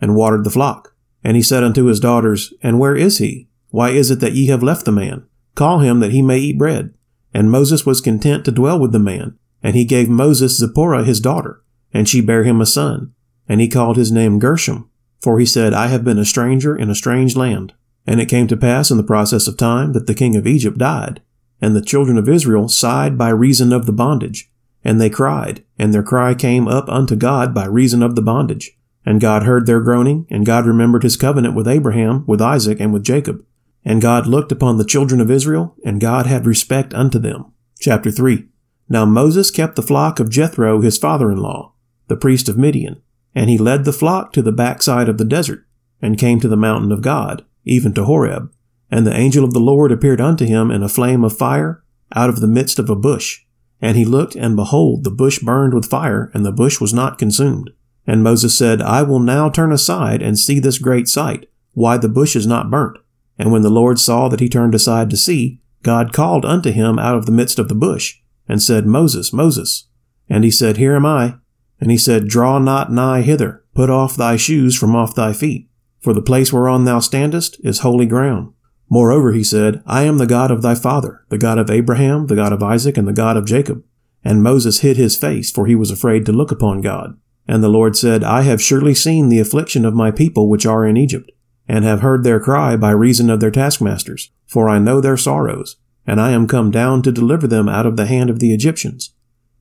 and 0.00 0.16
watered 0.16 0.44
the 0.44 0.50
flock. 0.50 0.94
And 1.22 1.36
he 1.36 1.42
said 1.42 1.62
unto 1.62 1.84
his 1.84 2.00
daughters, 2.00 2.52
And 2.62 2.78
where 2.78 2.96
is 2.96 3.18
he? 3.18 3.48
Why 3.70 3.90
is 3.90 4.10
it 4.10 4.20
that 4.20 4.32
ye 4.32 4.46
have 4.46 4.62
left 4.62 4.84
the 4.84 4.92
man? 4.92 5.26
Call 5.54 5.80
him 5.80 6.00
that 6.00 6.12
he 6.12 6.22
may 6.22 6.38
eat 6.38 6.58
bread. 6.58 6.94
And 7.32 7.50
Moses 7.50 7.84
was 7.84 8.00
content 8.00 8.44
to 8.44 8.52
dwell 8.52 8.78
with 8.78 8.92
the 8.92 8.98
man, 8.98 9.38
and 9.62 9.76
he 9.76 9.84
gave 9.84 10.08
Moses 10.08 10.58
Zipporah 10.58 11.04
his 11.04 11.20
daughter, 11.20 11.62
and 11.92 12.08
she 12.08 12.20
bare 12.20 12.44
him 12.44 12.60
a 12.60 12.66
son. 12.66 13.12
And 13.48 13.60
he 13.60 13.68
called 13.68 13.96
his 13.96 14.10
name 14.10 14.38
Gershom, 14.38 14.90
for 15.20 15.38
he 15.38 15.46
said, 15.46 15.72
I 15.72 15.88
have 15.88 16.04
been 16.04 16.18
a 16.18 16.24
stranger 16.24 16.76
in 16.76 16.90
a 16.90 16.94
strange 16.94 17.36
land. 17.36 17.74
And 18.06 18.20
it 18.20 18.28
came 18.28 18.46
to 18.48 18.56
pass 18.56 18.90
in 18.90 18.96
the 18.96 19.02
process 19.02 19.48
of 19.48 19.56
time 19.56 19.92
that 19.92 20.06
the 20.06 20.14
king 20.14 20.36
of 20.36 20.46
Egypt 20.46 20.78
died, 20.78 21.20
and 21.60 21.74
the 21.74 21.82
children 21.82 22.16
of 22.16 22.28
Israel 22.28 22.68
sighed 22.68 23.18
by 23.18 23.30
reason 23.30 23.72
of 23.72 23.86
the 23.86 23.92
bondage. 23.92 24.50
And 24.84 25.00
they 25.00 25.10
cried, 25.10 25.64
and 25.78 25.92
their 25.92 26.04
cry 26.04 26.34
came 26.34 26.68
up 26.68 26.88
unto 26.88 27.16
God 27.16 27.52
by 27.52 27.64
reason 27.66 28.02
of 28.02 28.14
the 28.14 28.22
bondage. 28.22 28.78
And 29.04 29.20
God 29.20 29.42
heard 29.42 29.66
their 29.66 29.80
groaning, 29.80 30.26
and 30.30 30.46
God 30.46 30.66
remembered 30.66 31.02
his 31.02 31.16
covenant 31.16 31.54
with 31.54 31.66
Abraham, 31.66 32.24
with 32.26 32.40
Isaac, 32.40 32.78
and 32.80 32.92
with 32.92 33.04
Jacob. 33.04 33.44
And 33.84 34.02
God 34.02 34.26
looked 34.26 34.52
upon 34.52 34.78
the 34.78 34.84
children 34.84 35.20
of 35.20 35.30
Israel, 35.30 35.76
and 35.84 36.00
God 36.00 36.26
had 36.26 36.46
respect 36.46 36.94
unto 36.94 37.18
them. 37.18 37.52
Chapter 37.80 38.10
3 38.10 38.46
Now 38.88 39.04
Moses 39.04 39.50
kept 39.50 39.76
the 39.76 39.82
flock 39.82 40.18
of 40.20 40.30
Jethro 40.30 40.80
his 40.80 40.98
father-in-law, 40.98 41.72
the 42.08 42.16
priest 42.16 42.48
of 42.48 42.58
Midian, 42.58 43.00
and 43.36 43.50
he 43.50 43.58
led 43.58 43.84
the 43.84 43.92
flock 43.92 44.32
to 44.32 44.40
the 44.40 44.50
backside 44.50 45.10
of 45.10 45.18
the 45.18 45.24
desert, 45.24 45.66
and 46.00 46.18
came 46.18 46.40
to 46.40 46.48
the 46.48 46.56
mountain 46.56 46.90
of 46.90 47.02
God, 47.02 47.44
even 47.64 47.92
to 47.92 48.04
Horeb. 48.04 48.50
And 48.90 49.06
the 49.06 49.14
angel 49.14 49.44
of 49.44 49.52
the 49.52 49.60
Lord 49.60 49.92
appeared 49.92 50.22
unto 50.22 50.46
him 50.46 50.70
in 50.70 50.82
a 50.82 50.88
flame 50.88 51.22
of 51.22 51.36
fire 51.36 51.84
out 52.14 52.30
of 52.30 52.40
the 52.40 52.46
midst 52.46 52.78
of 52.78 52.88
a 52.88 52.96
bush. 52.96 53.44
And 53.80 53.94
he 53.94 54.06
looked, 54.06 54.36
and 54.36 54.56
behold, 54.56 55.04
the 55.04 55.10
bush 55.10 55.38
burned 55.40 55.74
with 55.74 55.84
fire, 55.84 56.30
and 56.32 56.46
the 56.46 56.52
bush 56.52 56.80
was 56.80 56.94
not 56.94 57.18
consumed. 57.18 57.70
And 58.06 58.22
Moses 58.22 58.56
said, 58.56 58.80
I 58.80 59.02
will 59.02 59.20
now 59.20 59.50
turn 59.50 59.70
aside 59.70 60.22
and 60.22 60.38
see 60.38 60.58
this 60.58 60.78
great 60.78 61.06
sight, 61.06 61.46
why 61.74 61.98
the 61.98 62.08
bush 62.08 62.36
is 62.36 62.46
not 62.46 62.70
burnt. 62.70 62.96
And 63.38 63.52
when 63.52 63.62
the 63.62 63.68
Lord 63.68 63.98
saw 63.98 64.28
that 64.30 64.40
he 64.40 64.48
turned 64.48 64.74
aside 64.74 65.10
to 65.10 65.16
see, 65.16 65.60
God 65.82 66.14
called 66.14 66.46
unto 66.46 66.70
him 66.70 66.98
out 66.98 67.16
of 67.16 67.26
the 67.26 67.32
midst 67.32 67.58
of 67.58 67.68
the 67.68 67.74
bush, 67.74 68.18
and 68.48 68.62
said, 68.62 68.86
Moses, 68.86 69.30
Moses. 69.30 69.88
And 70.26 70.42
he 70.42 70.50
said, 70.50 70.78
Here 70.78 70.96
am 70.96 71.04
I. 71.04 71.34
And 71.80 71.90
he 71.90 71.98
said, 71.98 72.28
Draw 72.28 72.58
not 72.60 72.92
nigh 72.92 73.22
hither, 73.22 73.64
put 73.74 73.90
off 73.90 74.16
thy 74.16 74.36
shoes 74.36 74.76
from 74.76 74.96
off 74.96 75.14
thy 75.14 75.32
feet, 75.32 75.68
for 76.00 76.12
the 76.12 76.22
place 76.22 76.52
whereon 76.52 76.84
thou 76.84 77.00
standest 77.00 77.58
is 77.64 77.80
holy 77.80 78.06
ground. 78.06 78.52
Moreover, 78.88 79.32
he 79.32 79.42
said, 79.42 79.82
I 79.86 80.04
am 80.04 80.18
the 80.18 80.26
God 80.26 80.50
of 80.50 80.62
thy 80.62 80.74
father, 80.74 81.24
the 81.28 81.38
God 81.38 81.58
of 81.58 81.70
Abraham, 81.70 82.28
the 82.28 82.36
God 82.36 82.52
of 82.52 82.62
Isaac, 82.62 82.96
and 82.96 83.06
the 83.06 83.12
God 83.12 83.36
of 83.36 83.44
Jacob. 83.44 83.82
And 84.24 84.42
Moses 84.42 84.80
hid 84.80 84.96
his 84.96 85.16
face, 85.16 85.50
for 85.50 85.66
he 85.66 85.74
was 85.74 85.90
afraid 85.90 86.24
to 86.26 86.32
look 86.32 86.50
upon 86.50 86.80
God. 86.80 87.18
And 87.48 87.62
the 87.62 87.68
Lord 87.68 87.96
said, 87.96 88.24
I 88.24 88.42
have 88.42 88.62
surely 88.62 88.94
seen 88.94 89.28
the 89.28 89.38
affliction 89.38 89.84
of 89.84 89.94
my 89.94 90.10
people 90.10 90.48
which 90.48 90.66
are 90.66 90.84
in 90.84 90.96
Egypt, 90.96 91.30
and 91.68 91.84
have 91.84 92.00
heard 92.00 92.22
their 92.22 92.40
cry 92.40 92.76
by 92.76 92.90
reason 92.90 93.28
of 93.30 93.40
their 93.40 93.50
taskmasters, 93.50 94.30
for 94.46 94.68
I 94.68 94.78
know 94.78 95.00
their 95.00 95.16
sorrows, 95.16 95.76
and 96.06 96.20
I 96.20 96.30
am 96.30 96.46
come 96.46 96.70
down 96.70 97.02
to 97.02 97.12
deliver 97.12 97.46
them 97.46 97.68
out 97.68 97.86
of 97.86 97.96
the 97.96 98.06
hand 98.06 98.30
of 98.30 98.38
the 98.38 98.52
Egyptians, 98.54 99.14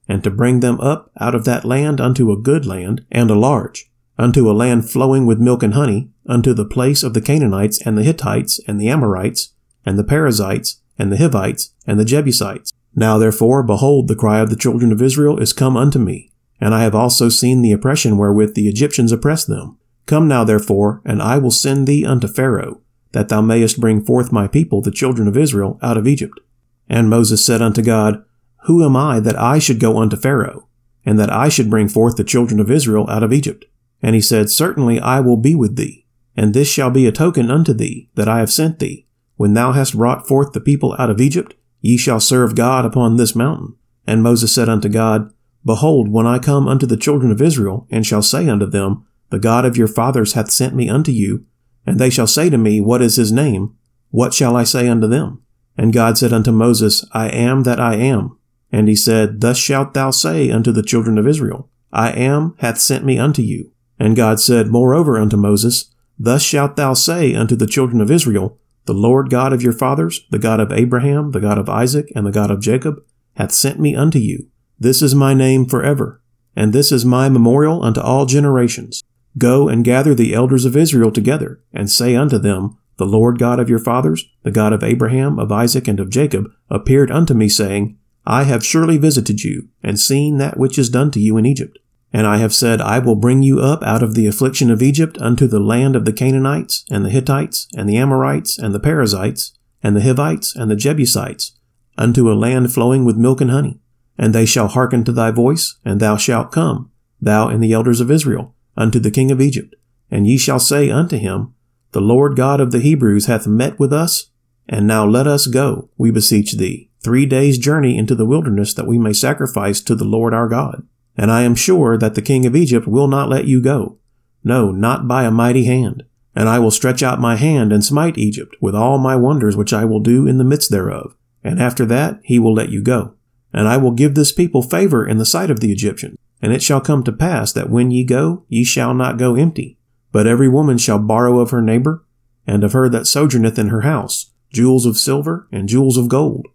and 0.07 0.23
to 0.23 0.29
bring 0.29 0.59
them 0.59 0.79
up 0.79 1.11
out 1.19 1.35
of 1.35 1.45
that 1.45 1.65
land 1.65 1.99
unto 1.99 2.31
a 2.31 2.39
good 2.39 2.65
land, 2.65 3.05
and 3.11 3.29
a 3.29 3.35
large, 3.35 3.89
unto 4.17 4.49
a 4.49 4.53
land 4.53 4.89
flowing 4.89 5.25
with 5.25 5.39
milk 5.39 5.63
and 5.63 5.73
honey, 5.73 6.09
unto 6.27 6.53
the 6.53 6.65
place 6.65 7.03
of 7.03 7.13
the 7.13 7.21
Canaanites, 7.21 7.81
and 7.85 7.97
the 7.97 8.03
Hittites, 8.03 8.59
and 8.67 8.79
the 8.79 8.87
Amorites, 8.87 9.53
and 9.85 9.97
the 9.97 10.03
Perizzites, 10.03 10.81
and 10.97 11.11
the 11.11 11.17
Hivites, 11.17 11.71
and 11.85 11.99
the 11.99 12.05
Jebusites. 12.05 12.71
Now 12.95 13.17
therefore, 13.17 13.63
behold, 13.63 14.07
the 14.07 14.15
cry 14.15 14.39
of 14.39 14.49
the 14.49 14.55
children 14.55 14.91
of 14.91 15.01
Israel 15.01 15.37
is 15.39 15.53
come 15.53 15.75
unto 15.75 15.99
me, 15.99 16.31
and 16.61 16.73
I 16.73 16.83
have 16.83 16.95
also 16.95 17.29
seen 17.29 17.61
the 17.61 17.73
oppression 17.73 18.17
wherewith 18.17 18.55
the 18.55 18.69
Egyptians 18.69 19.11
oppress 19.11 19.45
them. 19.45 19.77
Come 20.05 20.27
now 20.27 20.43
therefore, 20.43 21.01
and 21.03 21.21
I 21.21 21.37
will 21.37 21.51
send 21.51 21.87
thee 21.87 22.05
unto 22.05 22.27
Pharaoh, 22.27 22.81
that 23.11 23.29
thou 23.29 23.41
mayest 23.41 23.79
bring 23.79 24.03
forth 24.03 24.31
my 24.31 24.47
people, 24.47 24.81
the 24.81 24.91
children 24.91 25.27
of 25.27 25.35
Israel, 25.37 25.79
out 25.81 25.97
of 25.97 26.07
Egypt. 26.07 26.39
And 26.87 27.09
Moses 27.09 27.45
said 27.45 27.61
unto 27.61 27.81
God, 27.81 28.23
Who 28.65 28.83
am 28.83 28.95
I 28.95 29.19
that 29.19 29.39
I 29.39 29.59
should 29.59 29.79
go 29.79 29.97
unto 29.97 30.15
Pharaoh, 30.15 30.67
and 31.05 31.19
that 31.19 31.31
I 31.31 31.49
should 31.49 31.69
bring 31.69 31.87
forth 31.87 32.15
the 32.15 32.23
children 32.23 32.59
of 32.59 32.71
Israel 32.71 33.09
out 33.09 33.23
of 33.23 33.33
Egypt? 33.33 33.65
And 34.01 34.15
he 34.15 34.21
said, 34.21 34.49
Certainly 34.49 34.99
I 34.99 35.19
will 35.19 35.37
be 35.37 35.55
with 35.55 35.75
thee, 35.75 36.05
and 36.35 36.53
this 36.53 36.67
shall 36.67 36.89
be 36.89 37.07
a 37.07 37.11
token 37.11 37.51
unto 37.51 37.73
thee 37.73 38.09
that 38.15 38.27
I 38.27 38.39
have 38.39 38.51
sent 38.51 38.79
thee. 38.79 39.07
When 39.35 39.53
thou 39.53 39.71
hast 39.71 39.97
brought 39.97 40.27
forth 40.27 40.53
the 40.53 40.59
people 40.59 40.95
out 40.97 41.09
of 41.09 41.21
Egypt, 41.21 41.55
ye 41.81 41.97
shall 41.97 42.19
serve 42.19 42.55
God 42.55 42.85
upon 42.85 43.17
this 43.17 43.35
mountain. 43.35 43.75
And 44.07 44.23
Moses 44.23 44.53
said 44.53 44.69
unto 44.69 44.89
God, 44.89 45.31
Behold, 45.65 46.09
when 46.09 46.27
I 46.27 46.39
come 46.39 46.67
unto 46.67 46.85
the 46.85 46.97
children 46.97 47.31
of 47.31 47.41
Israel, 47.41 47.87
and 47.91 48.05
shall 48.05 48.21
say 48.21 48.47
unto 48.47 48.65
them, 48.65 49.05
the 49.29 49.39
God 49.39 49.65
of 49.65 49.75
your 49.75 49.87
fathers 49.87 50.33
hath 50.33 50.51
sent 50.51 50.75
me 50.75 50.89
unto 50.89 51.11
you, 51.11 51.45
and 51.85 51.99
they 51.99 52.09
shall 52.09 52.27
say 52.27 52.49
to 52.49 52.57
me, 52.57 52.79
What 52.79 53.01
is 53.01 53.15
his 53.15 53.31
name? 53.31 53.75
What 54.09 54.33
shall 54.33 54.55
I 54.55 54.63
say 54.63 54.87
unto 54.87 55.07
them? 55.07 55.41
And 55.77 55.91
God 55.91 56.17
said 56.17 56.31
unto 56.31 56.51
Moses, 56.51 57.05
I 57.11 57.29
am 57.29 57.63
that 57.63 57.79
I 57.79 57.95
am. 57.95 58.37
And 58.71 58.87
he 58.87 58.95
said, 58.95 59.41
Thus 59.41 59.57
shalt 59.57 59.93
thou 59.93 60.11
say 60.11 60.51
unto 60.51 60.71
the 60.71 60.83
children 60.83 61.17
of 61.17 61.27
Israel, 61.27 61.69
I 61.93 62.11
am 62.11 62.55
hath 62.59 62.79
sent 62.79 63.05
me 63.05 63.17
unto 63.17 63.41
you. 63.41 63.71
And 63.99 64.15
God 64.15 64.39
said 64.39 64.67
moreover 64.67 65.17
unto 65.17 65.37
Moses, 65.37 65.91
Thus 66.19 66.43
shalt 66.43 66.75
thou 66.75 66.93
say 66.93 67.33
unto 67.33 67.55
the 67.55 67.67
children 67.67 68.01
of 68.01 68.11
Israel, 68.11 68.59
The 68.85 68.93
Lord 68.93 69.29
God 69.29 69.53
of 69.53 69.61
your 69.61 69.73
fathers, 69.73 70.25
the 70.31 70.39
God 70.39 70.59
of 70.59 70.71
Abraham, 70.71 71.31
the 71.31 71.39
God 71.39 71.57
of 71.57 71.69
Isaac, 71.69 72.11
and 72.15 72.25
the 72.25 72.31
God 72.31 72.51
of 72.51 72.61
Jacob, 72.61 73.01
hath 73.35 73.51
sent 73.51 73.79
me 73.79 73.95
unto 73.95 74.19
you. 74.19 74.47
This 74.79 75.01
is 75.01 75.15
my 75.15 75.33
name 75.33 75.65
forever, 75.65 76.21
and 76.55 76.73
this 76.73 76.91
is 76.91 77.05
my 77.05 77.29
memorial 77.29 77.83
unto 77.83 78.01
all 78.01 78.25
generations. 78.25 79.01
Go 79.37 79.67
and 79.67 79.83
gather 79.83 80.13
the 80.13 80.33
elders 80.33 80.65
of 80.65 80.75
Israel 80.75 81.11
together, 81.11 81.61
and 81.73 81.89
say 81.89 82.15
unto 82.15 82.37
them, 82.37 82.77
The 82.97 83.05
Lord 83.05 83.39
God 83.39 83.59
of 83.59 83.69
your 83.69 83.79
fathers, 83.79 84.25
the 84.43 84.51
God 84.51 84.73
of 84.73 84.83
Abraham, 84.83 85.39
of 85.39 85.51
Isaac, 85.51 85.87
and 85.87 85.99
of 85.99 86.09
Jacob, 86.09 86.49
appeared 86.69 87.11
unto 87.11 87.33
me, 87.33 87.49
saying, 87.49 87.97
I 88.25 88.43
have 88.43 88.65
surely 88.65 88.97
visited 88.97 89.43
you, 89.43 89.69
and 89.83 89.99
seen 89.99 90.37
that 90.37 90.57
which 90.57 90.79
is 90.79 90.89
done 90.89 91.11
to 91.11 91.19
you 91.19 91.37
in 91.37 91.45
Egypt. 91.45 91.77
And 92.11 92.25
I 92.25 92.37
have 92.37 92.53
said, 92.53 92.81
I 92.81 92.99
will 92.99 93.15
bring 93.15 93.43
you 93.43 93.59
up 93.59 93.83
out 93.83 94.01
of 94.01 94.15
the 94.15 94.25
affliction 94.25 94.71
of 94.71 94.81
Egypt 94.81 95.17
unto 95.19 95.47
the 95.47 95.59
land 95.59 95.95
of 95.95 96.05
the 96.05 96.13
Canaanites, 96.13 96.85
and 96.89 97.05
the 97.05 97.09
Hittites, 97.09 97.67
and 97.75 97.89
the 97.89 97.97
Amorites, 97.97 98.57
and 98.57 98.73
the 98.73 98.79
Perizzites, 98.79 99.57
and 99.83 99.95
the 99.95 100.01
Hivites, 100.01 100.55
and 100.55 100.71
the 100.71 100.75
Jebusites, 100.75 101.51
unto 101.97 102.31
a 102.31 102.33
land 102.33 102.73
flowing 102.73 103.05
with 103.05 103.17
milk 103.17 103.41
and 103.41 103.51
honey. 103.51 103.79
And 104.17 104.33
they 104.33 104.45
shall 104.45 104.69
hearken 104.69 105.03
to 105.03 105.11
thy 105.11 105.31
voice, 105.31 105.77
and 105.83 105.99
thou 105.99 106.15
shalt 106.15 106.51
come, 106.51 106.89
thou 107.21 107.49
and 107.49 107.61
the 107.61 107.73
elders 107.73 107.99
of 107.99 108.09
Israel, 108.09 108.55
unto 108.77 108.97
the 108.97 109.11
king 109.11 109.29
of 109.29 109.41
Egypt. 109.41 109.75
And 110.09 110.25
ye 110.25 110.37
shall 110.37 110.59
say 110.59 110.89
unto 110.89 111.17
him, 111.17 111.53
The 111.91 112.01
Lord 112.01 112.35
God 112.35 112.61
of 112.61 112.71
the 112.71 112.79
Hebrews 112.79 113.25
hath 113.25 113.45
met 113.45 113.77
with 113.77 113.91
us, 113.91 114.29
and 114.69 114.87
now 114.87 115.05
let 115.05 115.27
us 115.27 115.47
go, 115.47 115.89
we 115.97 116.11
beseech 116.11 116.53
thee, 116.53 116.89
three 117.05 117.27
days' 117.27 117.59
journey 117.59 117.97
into 117.97 118.15
the 118.15 118.25
wilderness 118.25 118.73
that 118.73 118.87
we 118.87 118.97
may 118.97 119.13
sacrifice 119.13 119.79
to 119.79 119.93
the 119.93 120.03
Lord 120.03 120.33
our 120.33 120.49
God. 120.49 120.87
And 121.15 121.31
I 121.31 121.43
am 121.43 121.53
sure 121.53 121.97
that 121.99 122.15
the 122.15 122.21
king 122.21 122.47
of 122.47 122.55
Egypt 122.55 122.87
will 122.87 123.07
not 123.07 123.29
let 123.29 123.45
you 123.45 123.61
go. 123.61 123.99
No, 124.43 124.71
not 124.71 125.07
by 125.07 125.23
a 125.23 125.31
mighty 125.31 125.65
hand. 125.65 126.03
And 126.35 126.49
I 126.49 126.57
will 126.57 126.71
stretch 126.71 127.03
out 127.03 127.21
my 127.21 127.35
hand 127.35 127.71
and 127.71 127.85
smite 127.85 128.17
Egypt 128.17 128.55
with 128.59 128.73
all 128.73 128.97
my 128.97 129.15
wonders 129.15 129.55
which 129.55 129.71
I 129.71 129.85
will 129.85 129.99
do 129.99 130.25
in 130.25 130.39
the 130.39 130.43
midst 130.43 130.71
thereof. 130.71 131.15
And 131.43 131.61
after 131.61 131.85
that 131.85 132.19
he 132.23 132.39
will 132.39 132.53
let 132.53 132.69
you 132.69 132.81
go. 132.81 133.13
And 133.53 133.67
I 133.67 133.77
will 133.77 133.91
give 133.91 134.15
this 134.15 134.31
people 134.31 134.63
favor 134.63 135.07
in 135.07 135.19
the 135.19 135.25
sight 135.25 135.51
of 135.51 135.59
the 135.59 135.71
Egyptians. 135.71 136.17
And 136.41 136.51
it 136.51 136.63
shall 136.63 136.81
come 136.81 137.03
to 137.03 137.13
pass 137.13 137.53
that 137.53 137.69
when 137.69 137.91
ye 137.91 138.03
go, 138.03 138.45
ye 138.49 138.63
shall 138.63 138.95
not 138.95 139.17
go 139.17 139.35
empty. 139.35 139.77
But 140.11 140.27
every 140.27 140.49
woman 140.49 140.79
shall 140.79 140.99
borrow 140.99 141.39
of 141.39 141.51
her 141.51 141.61
neighbor, 141.61 142.03
and 142.47 142.63
of 142.63 142.73
her 142.73 142.89
that 142.89 143.07
sojourneth 143.07 143.57
in 143.57 143.67
her 143.67 143.81
house, 143.81 144.31
jewels 144.51 144.85
of 144.85 144.97
silver 144.97 145.47
and 145.51 145.69
jewels 145.69 145.97
of 145.97 146.09
gold, 146.09 146.47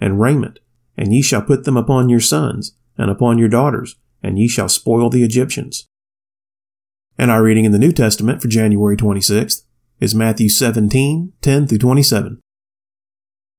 and 0.00 0.20
raiment, 0.20 0.58
and 0.96 1.12
ye 1.12 1.22
shall 1.22 1.42
put 1.42 1.64
them 1.64 1.76
upon 1.76 2.08
your 2.08 2.20
sons, 2.20 2.76
and 2.96 3.10
upon 3.10 3.38
your 3.38 3.48
daughters, 3.48 3.96
and 4.22 4.38
ye 4.38 4.48
shall 4.48 4.68
spoil 4.68 5.08
the 5.08 5.24
Egyptians. 5.24 5.86
And 7.16 7.30
our 7.30 7.42
reading 7.42 7.64
in 7.64 7.72
the 7.72 7.78
New 7.78 7.92
Testament 7.92 8.42
for 8.42 8.48
January 8.48 8.96
26th 8.96 9.62
is 10.00 10.14
Matthew 10.14 10.48
17, 10.48 11.32
10 11.40 11.66
through 11.66 11.78
27. 11.78 12.40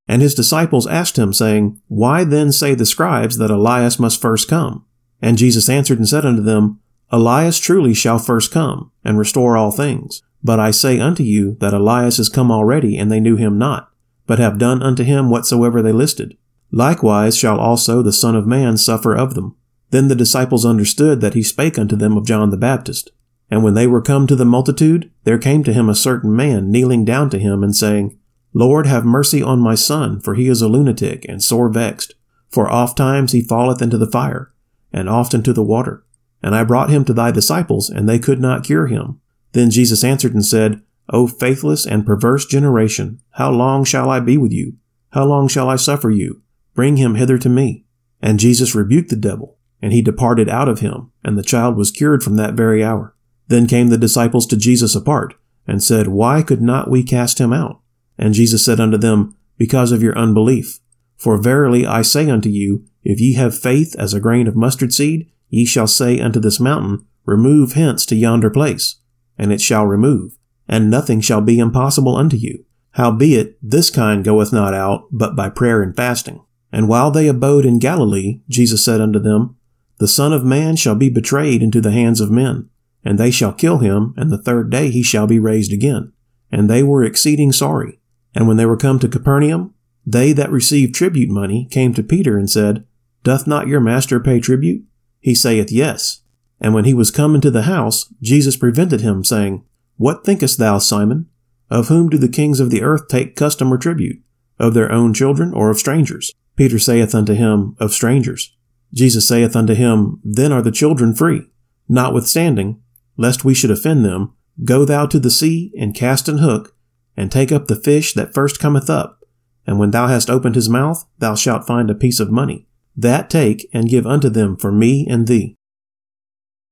And 0.08 0.21
his 0.21 0.34
disciples 0.34 0.88
asked 0.88 1.17
him, 1.17 1.34
saying, 1.34 1.82
Why 1.88 2.23
then 2.23 2.52
say 2.52 2.73
the 2.73 2.86
scribes 2.86 3.38
that 3.38 3.52
Elias 3.52 3.99
must 3.99 4.21
first 4.21 4.47
come? 4.47 4.86
And 5.21 5.38
Jesus 5.38 5.69
answered 5.69 5.97
and 5.97 6.08
said 6.08 6.25
unto 6.25 6.41
them, 6.41 6.80
Elias 7.12 7.60
truly 7.60 7.93
shall 7.93 8.19
first 8.19 8.52
come, 8.52 8.91
and 9.04 9.17
restore 9.17 9.58
all 9.58 9.71
things. 9.71 10.21
But 10.43 10.60
I 10.60 10.71
say 10.71 10.99
unto 10.99 11.23
you 11.23 11.58
that 11.60 11.73
Elias 11.73 12.17
is 12.17 12.30
come 12.30 12.52
already, 12.52 12.97
and 12.97 13.12
they 13.12 13.19
knew 13.19 13.36
him 13.36 13.58
not 13.58 13.88
but 14.29 14.37
have 14.37 14.59
done 14.59 14.83
unto 14.83 15.03
him 15.03 15.31
whatsoever 15.31 15.81
they 15.81 15.91
listed. 15.91 16.37
Likewise 16.71 17.35
shall 17.35 17.59
also 17.59 18.03
the 18.03 18.13
Son 18.13 18.35
of 18.35 18.45
Man 18.45 18.77
suffer 18.77 19.15
of 19.15 19.33
them. 19.33 19.55
Then 19.89 20.07
the 20.07 20.13
disciples 20.13 20.67
understood 20.67 21.19
that 21.19 21.33
he 21.33 21.41
spake 21.41 21.79
unto 21.79 21.95
them 21.95 22.15
of 22.15 22.27
John 22.27 22.51
the 22.51 22.55
Baptist. 22.55 23.09
And 23.49 23.63
when 23.63 23.73
they 23.73 23.87
were 23.87 24.03
come 24.03 24.27
to 24.27 24.35
the 24.35 24.45
multitude, 24.45 25.09
there 25.23 25.39
came 25.39 25.63
to 25.63 25.73
him 25.73 25.89
a 25.89 25.95
certain 25.95 26.35
man 26.35 26.69
kneeling 26.69 27.03
down 27.05 27.31
to 27.31 27.39
him 27.39 27.63
and 27.63 27.75
saying, 27.75 28.19
Lord, 28.53 28.85
have 28.85 29.03
mercy 29.03 29.41
on 29.41 29.61
my 29.61 29.73
son, 29.73 30.19
for 30.21 30.35
he 30.35 30.47
is 30.47 30.61
a 30.61 30.67
lunatic 30.67 31.25
and 31.27 31.43
sore 31.43 31.67
vexed. 31.67 32.13
For 32.51 32.69
oft 32.69 32.97
times 32.97 33.31
he 33.31 33.41
falleth 33.41 33.81
into 33.81 33.97
the 33.97 34.11
fire, 34.11 34.53
and 34.93 35.09
oft 35.09 35.33
into 35.33 35.53
the 35.53 35.63
water. 35.63 36.05
And 36.43 36.53
I 36.53 36.63
brought 36.63 36.91
him 36.91 37.03
to 37.05 37.13
thy 37.13 37.31
disciples, 37.31 37.89
and 37.89 38.07
they 38.07 38.19
could 38.19 38.39
not 38.39 38.63
cure 38.63 38.85
him. 38.85 39.21
Then 39.53 39.71
Jesus 39.71 40.03
answered 40.03 40.35
and 40.35 40.45
said, 40.45 40.83
O 41.12 41.28
faithless 41.28 41.86
and 41.86 42.06
perverse 42.06 42.45
generation, 42.45 43.19
how 43.32 43.52
long 43.52 43.84
shall 43.84 44.10
I 44.10 44.19
be 44.19 44.38
with 44.38 44.52
you? 44.52 44.78
How 45.12 45.26
long 45.26 45.48
shall 45.48 45.69
I 45.69 45.76
suffer 45.76 46.12
you? 46.12 46.43
Bring 46.76 46.98
him 46.98 47.15
hither 47.15 47.38
to 47.39 47.50
me. 47.50 47.86
And 48.22 48.39
Jesus 48.39 48.76
rebuked 48.76 49.10
the 49.10 49.15
devil, 49.15 49.58
and 49.82 49.91
he 49.91 50.02
departed 50.02 50.50
out 50.50 50.69
of 50.69 50.82
him, 50.82 51.12
and 51.24 51.38
the 51.38 51.43
child 51.43 51.78
was 51.78 51.91
cured 51.91 52.22
from 52.22 52.36
that 52.36 52.54
very 52.54 52.84
hour. 52.84 53.15
Then 53.48 53.65
came 53.65 53.88
the 53.88 53.98
disciples 53.98 54.45
to 54.48 54.58
Jesus 54.58 54.95
apart, 54.95 55.34
and 55.65 55.84
said, 55.84 56.08
Why 56.08 56.43
could 56.43 56.62
not 56.62 56.91
we 56.91 57.04
cast 57.04 57.39
him 57.39 57.54
out? 57.54 57.80
And 58.17 58.34
Jesus 58.34 58.63
said 58.63 58.80
unto 58.80 58.98
them, 58.98 59.36
Because 59.58 59.91
of 59.91 60.04
your 60.04 60.17
unbelief. 60.17 60.80
For 61.17 61.38
verily 61.38 61.86
I 61.86 62.02
say 62.02 62.30
unto 62.30 62.50
you, 62.50 62.86
if 63.04 63.19
ye 63.19 63.34
have 63.34 63.58
faith 63.58 63.95
as 63.98 64.13
a 64.13 64.19
grain 64.19 64.48
of 64.48 64.56
mustard 64.56 64.93
seed, 64.93 65.32
ye 65.50 65.65
shall 65.65 65.88
say 65.88 66.19
unto 66.19 66.39
this 66.39 66.60
mountain, 66.60 67.06
Remove 67.26 67.74
hence 67.74 68.06
to 68.08 68.15
yonder 68.15 68.50
place, 68.50 68.98
and 69.38 69.52
it 69.52 69.62
shall 69.62 69.86
remove 69.86 70.38
and 70.69 70.89
nothing 70.89 71.19
shall 71.19 71.41
be 71.41 71.60
impossible 71.60 72.15
unto 72.15 72.38
you. 72.38 72.63
Howbeit, 72.91 73.58
this 73.62 73.89
kind 73.89 74.23
goeth 74.23 74.53
not 74.53 74.73
out 74.73 75.08
but 75.12 75.36
by 75.36 75.49
prayer 75.49 75.82
and 75.82 75.95
fasting. 75.95 76.41
And 76.71 76.88
while 76.88 77.10
they 77.10 77.27
abode 77.27 77.65
in 77.65 77.79
Galilee, 77.79 78.41
Jesus 78.47 78.86
said 78.86 79.01
unto 79.01 79.19
them, 79.19 79.58
The 79.97 80.08
Son 80.08 80.32
of 80.32 80.45
Man 80.45 80.75
shall 80.75 80.95
be 80.95 81.10
betrayed 81.10 81.63
into 81.63 81.82
the 81.82 81.91
hands 81.91 82.21
of 82.21 82.29
men, 82.29 82.69
and 83.03 83.17
they 83.17 83.32
shall 83.32 83.51
kill 83.51 83.79
him, 83.79 84.13
and 84.15 84.32
the 84.32 84.41
third 84.41 84.69
day 84.69 84.91
he 84.91 85.01
shall 85.01 85.25
be 85.25 85.39
raised 85.39 85.73
again. 85.73 86.13
And 86.51 86.69
they 86.69 86.84
were 86.84 87.03
exceeding 87.03 87.51
sorry. 87.51 87.99
And 88.36 88.47
when 88.47 88.58
they 88.58 88.65
were 88.65 88.77
come 88.77 88.99
to 88.99 89.08
Capernaum, 89.08 89.73
they 90.05 90.32
that 90.34 90.51
received 90.51 90.93
tribute 90.93 91.29
money 91.29 91.67
came 91.71 91.93
to 91.95 92.03
Peter 92.03 92.38
and 92.38 92.49
said, 92.49 92.86
Doth 93.23 93.47
not 93.47 93.67
your 93.67 93.79
master 93.79 94.19
pay 94.19 94.39
tribute? 94.39 94.84
He 95.19 95.34
saith, 95.34 95.71
Yes. 95.71 96.21
And 96.62 96.73
when 96.73 96.86
he 96.86 96.93
was 96.93 97.12
come 97.12 97.36
into 97.36 97.49
the 97.49 97.63
house, 97.63 98.13
Jesus 98.21 98.58
prevented 98.58 99.01
him, 99.01 99.23
saying, 99.23 99.63
what 99.99 100.23
thinkest 100.23 100.57
thou, 100.59 100.77
Simon? 100.77 101.27
Of 101.69 101.89
whom 101.89 102.07
do 102.07 102.17
the 102.17 102.29
kings 102.29 102.62
of 102.62 102.69
the 102.69 102.83
earth 102.83 103.09
take 103.09 103.35
custom 103.35 103.73
or 103.73 103.77
tribute? 103.77 104.23
Of 104.57 104.73
their 104.73 104.89
own 104.89 105.13
children 105.13 105.53
or 105.53 105.69
of 105.69 105.77
strangers? 105.77 106.31
Peter 106.55 106.79
saith 106.79 107.13
unto 107.13 107.33
him, 107.33 107.75
Of 107.81 107.91
strangers. 107.91 108.55
Jesus 108.93 109.27
saith 109.27 109.57
unto 109.57 109.73
him, 109.73 110.21
Then 110.23 110.53
are 110.53 110.62
the 110.62 110.71
children 110.71 111.13
free. 111.13 111.51
Notwithstanding, 111.89 112.81
lest 113.17 113.43
we 113.43 113.53
should 113.53 113.71
offend 113.71 114.05
them, 114.05 114.33
go 114.63 114.85
thou 114.85 115.05
to 115.05 115.19
the 115.19 115.29
sea 115.29 115.73
and 115.77 115.93
cast 115.93 116.29
an 116.29 116.38
hook, 116.38 116.77
and 117.17 117.29
take 117.29 117.51
up 117.51 117.67
the 117.67 117.75
fish 117.75 118.13
that 118.13 118.33
first 118.33 118.57
cometh 118.57 118.89
up. 118.89 119.25
And 119.67 119.79
when 119.79 119.91
thou 119.91 120.07
hast 120.07 120.29
opened 120.29 120.55
his 120.55 120.69
mouth, 120.69 121.05
thou 121.17 121.35
shalt 121.35 121.67
find 121.67 121.91
a 121.91 121.93
piece 121.93 122.21
of 122.21 122.31
money. 122.31 122.69
That 122.95 123.29
take 123.29 123.67
and 123.73 123.89
give 123.89 124.07
unto 124.07 124.29
them 124.29 124.55
for 124.55 124.71
me 124.71 125.05
and 125.09 125.27
thee. 125.27 125.57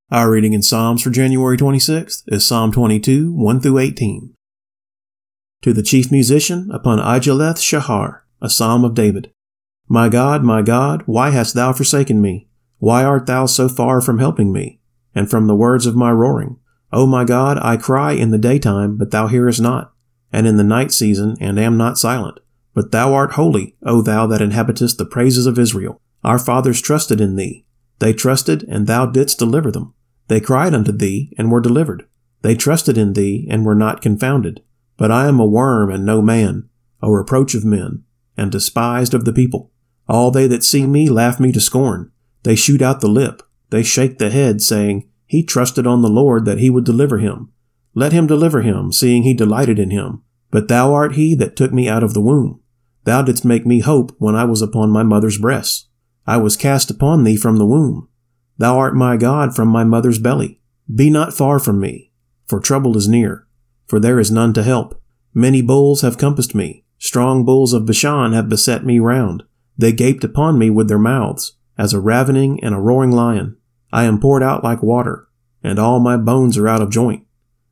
Our 0.09 0.31
reading 0.31 0.53
in 0.53 0.61
Psalms 0.61 1.03
for 1.03 1.09
January 1.09 1.57
26th 1.57 2.23
is 2.27 2.45
Psalm 2.45 2.71
22, 2.71 3.33
1 3.33 3.59
through 3.59 3.77
18. 3.77 4.33
To 5.63 5.73
the 5.73 5.83
chief 5.83 6.13
musician 6.13 6.71
upon 6.71 6.99
Aijaleth 6.99 7.57
Shahar, 7.57 8.21
a 8.41 8.49
psalm 8.49 8.85
of 8.85 8.93
David. 8.93 9.33
My 9.89 10.07
God, 10.07 10.45
my 10.45 10.61
God, 10.61 11.03
why 11.07 11.31
hast 11.31 11.55
thou 11.55 11.73
forsaken 11.73 12.21
me? 12.21 12.47
Why 12.77 13.03
art 13.03 13.25
thou 13.25 13.47
so 13.47 13.67
far 13.67 13.99
from 13.99 14.19
helping 14.19 14.53
me, 14.53 14.79
and 15.13 15.29
from 15.29 15.47
the 15.47 15.57
words 15.57 15.85
of 15.85 15.97
my 15.97 16.13
roaring? 16.13 16.55
O 16.93 17.05
my 17.05 17.25
God, 17.25 17.59
I 17.61 17.75
cry 17.75 18.13
in 18.13 18.31
the 18.31 18.37
daytime, 18.37 18.95
but 18.95 19.11
thou 19.11 19.27
hearest 19.27 19.59
not, 19.59 19.91
and 20.31 20.47
in 20.47 20.55
the 20.55 20.63
night 20.63 20.93
season, 20.93 21.35
and 21.41 21.59
am 21.59 21.75
not 21.75 21.97
silent. 21.97 22.39
But 22.73 22.93
thou 22.93 23.13
art 23.13 23.33
holy, 23.33 23.75
O 23.83 24.01
thou 24.01 24.25
that 24.27 24.41
inhabitest 24.41 24.99
the 24.99 25.05
praises 25.05 25.45
of 25.45 25.59
Israel. 25.59 25.99
Our 26.23 26.39
fathers 26.39 26.79
trusted 26.79 27.19
in 27.19 27.35
thee. 27.35 27.65
They 27.99 28.13
trusted, 28.13 28.63
and 28.69 28.87
thou 28.87 29.05
didst 29.05 29.37
deliver 29.37 29.69
them. 29.69 29.95
They 30.27 30.39
cried 30.39 30.73
unto 30.73 30.91
thee, 30.91 31.33
and 31.37 31.51
were 31.51 31.61
delivered. 31.61 32.07
They 32.41 32.55
trusted 32.55 32.97
in 32.97 33.13
thee, 33.13 33.47
and 33.49 33.65
were 33.65 33.75
not 33.75 34.01
confounded. 34.01 34.61
But 34.97 35.11
I 35.11 35.27
am 35.27 35.39
a 35.39 35.45
worm 35.45 35.89
and 35.89 36.05
no 36.05 36.21
man, 36.21 36.69
a 37.01 37.11
reproach 37.11 37.53
of 37.53 37.63
men, 37.65 38.03
and 38.35 38.51
despised 38.51 39.13
of 39.13 39.25
the 39.25 39.33
people. 39.33 39.71
All 40.07 40.31
they 40.31 40.47
that 40.47 40.63
see 40.63 40.85
me 40.85 41.09
laugh 41.09 41.39
me 41.39 41.51
to 41.51 41.59
scorn. 41.59 42.11
They 42.43 42.55
shoot 42.55 42.81
out 42.81 43.01
the 43.01 43.07
lip. 43.07 43.41
They 43.69 43.83
shake 43.83 44.17
the 44.17 44.29
head, 44.29 44.61
saying, 44.61 45.07
He 45.25 45.43
trusted 45.43 45.85
on 45.85 46.01
the 46.01 46.09
Lord 46.09 46.45
that 46.45 46.59
he 46.59 46.69
would 46.69 46.85
deliver 46.85 47.17
him. 47.17 47.51
Let 47.93 48.13
him 48.13 48.27
deliver 48.27 48.61
him, 48.61 48.91
seeing 48.91 49.23
he 49.23 49.33
delighted 49.33 49.79
in 49.79 49.91
him. 49.91 50.23
But 50.51 50.67
thou 50.67 50.93
art 50.93 51.15
he 51.15 51.35
that 51.35 51.55
took 51.55 51.73
me 51.73 51.89
out 51.89 52.03
of 52.03 52.13
the 52.13 52.21
womb. 52.21 52.61
Thou 53.03 53.21
didst 53.21 53.43
make 53.43 53.65
me 53.65 53.79
hope 53.79 54.15
when 54.19 54.35
I 54.35 54.45
was 54.45 54.61
upon 54.61 54.91
my 54.91 55.03
mother's 55.03 55.37
breast. 55.37 55.87
I 56.25 56.37
was 56.37 56.57
cast 56.57 56.89
upon 56.91 57.23
thee 57.23 57.37
from 57.37 57.57
the 57.57 57.65
womb. 57.65 58.07
Thou 58.57 58.77
art 58.77 58.95
my 58.95 59.17
God 59.17 59.55
from 59.55 59.67
my 59.67 59.83
mother's 59.83 60.19
belly. 60.19 60.59
Be 60.93 61.09
not 61.09 61.33
far 61.33 61.59
from 61.59 61.79
me, 61.79 62.11
for 62.47 62.59
trouble 62.59 62.97
is 62.97 63.07
near, 63.07 63.45
for 63.85 63.99
there 63.99 64.19
is 64.19 64.31
none 64.31 64.53
to 64.53 64.63
help. 64.63 65.01
Many 65.33 65.61
bulls 65.61 66.01
have 66.01 66.17
compassed 66.17 66.55
me, 66.55 66.83
strong 66.97 67.45
bulls 67.45 67.73
of 67.73 67.85
Bashan 67.85 68.33
have 68.33 68.49
beset 68.49 68.85
me 68.85 68.99
round. 68.99 69.43
They 69.77 69.91
gaped 69.91 70.23
upon 70.23 70.57
me 70.57 70.69
with 70.69 70.87
their 70.87 70.97
mouths, 70.97 71.53
as 71.77 71.93
a 71.93 71.99
ravening 71.99 72.63
and 72.63 72.73
a 72.73 72.79
roaring 72.79 73.11
lion. 73.11 73.57
I 73.91 74.05
am 74.05 74.19
poured 74.19 74.41
out 74.41 74.63
like 74.63 74.81
water, 74.81 75.27
and 75.63 75.77
all 75.77 75.99
my 75.99 76.17
bones 76.17 76.57
are 76.57 76.67
out 76.67 76.81
of 76.81 76.89
joint. 76.89 77.25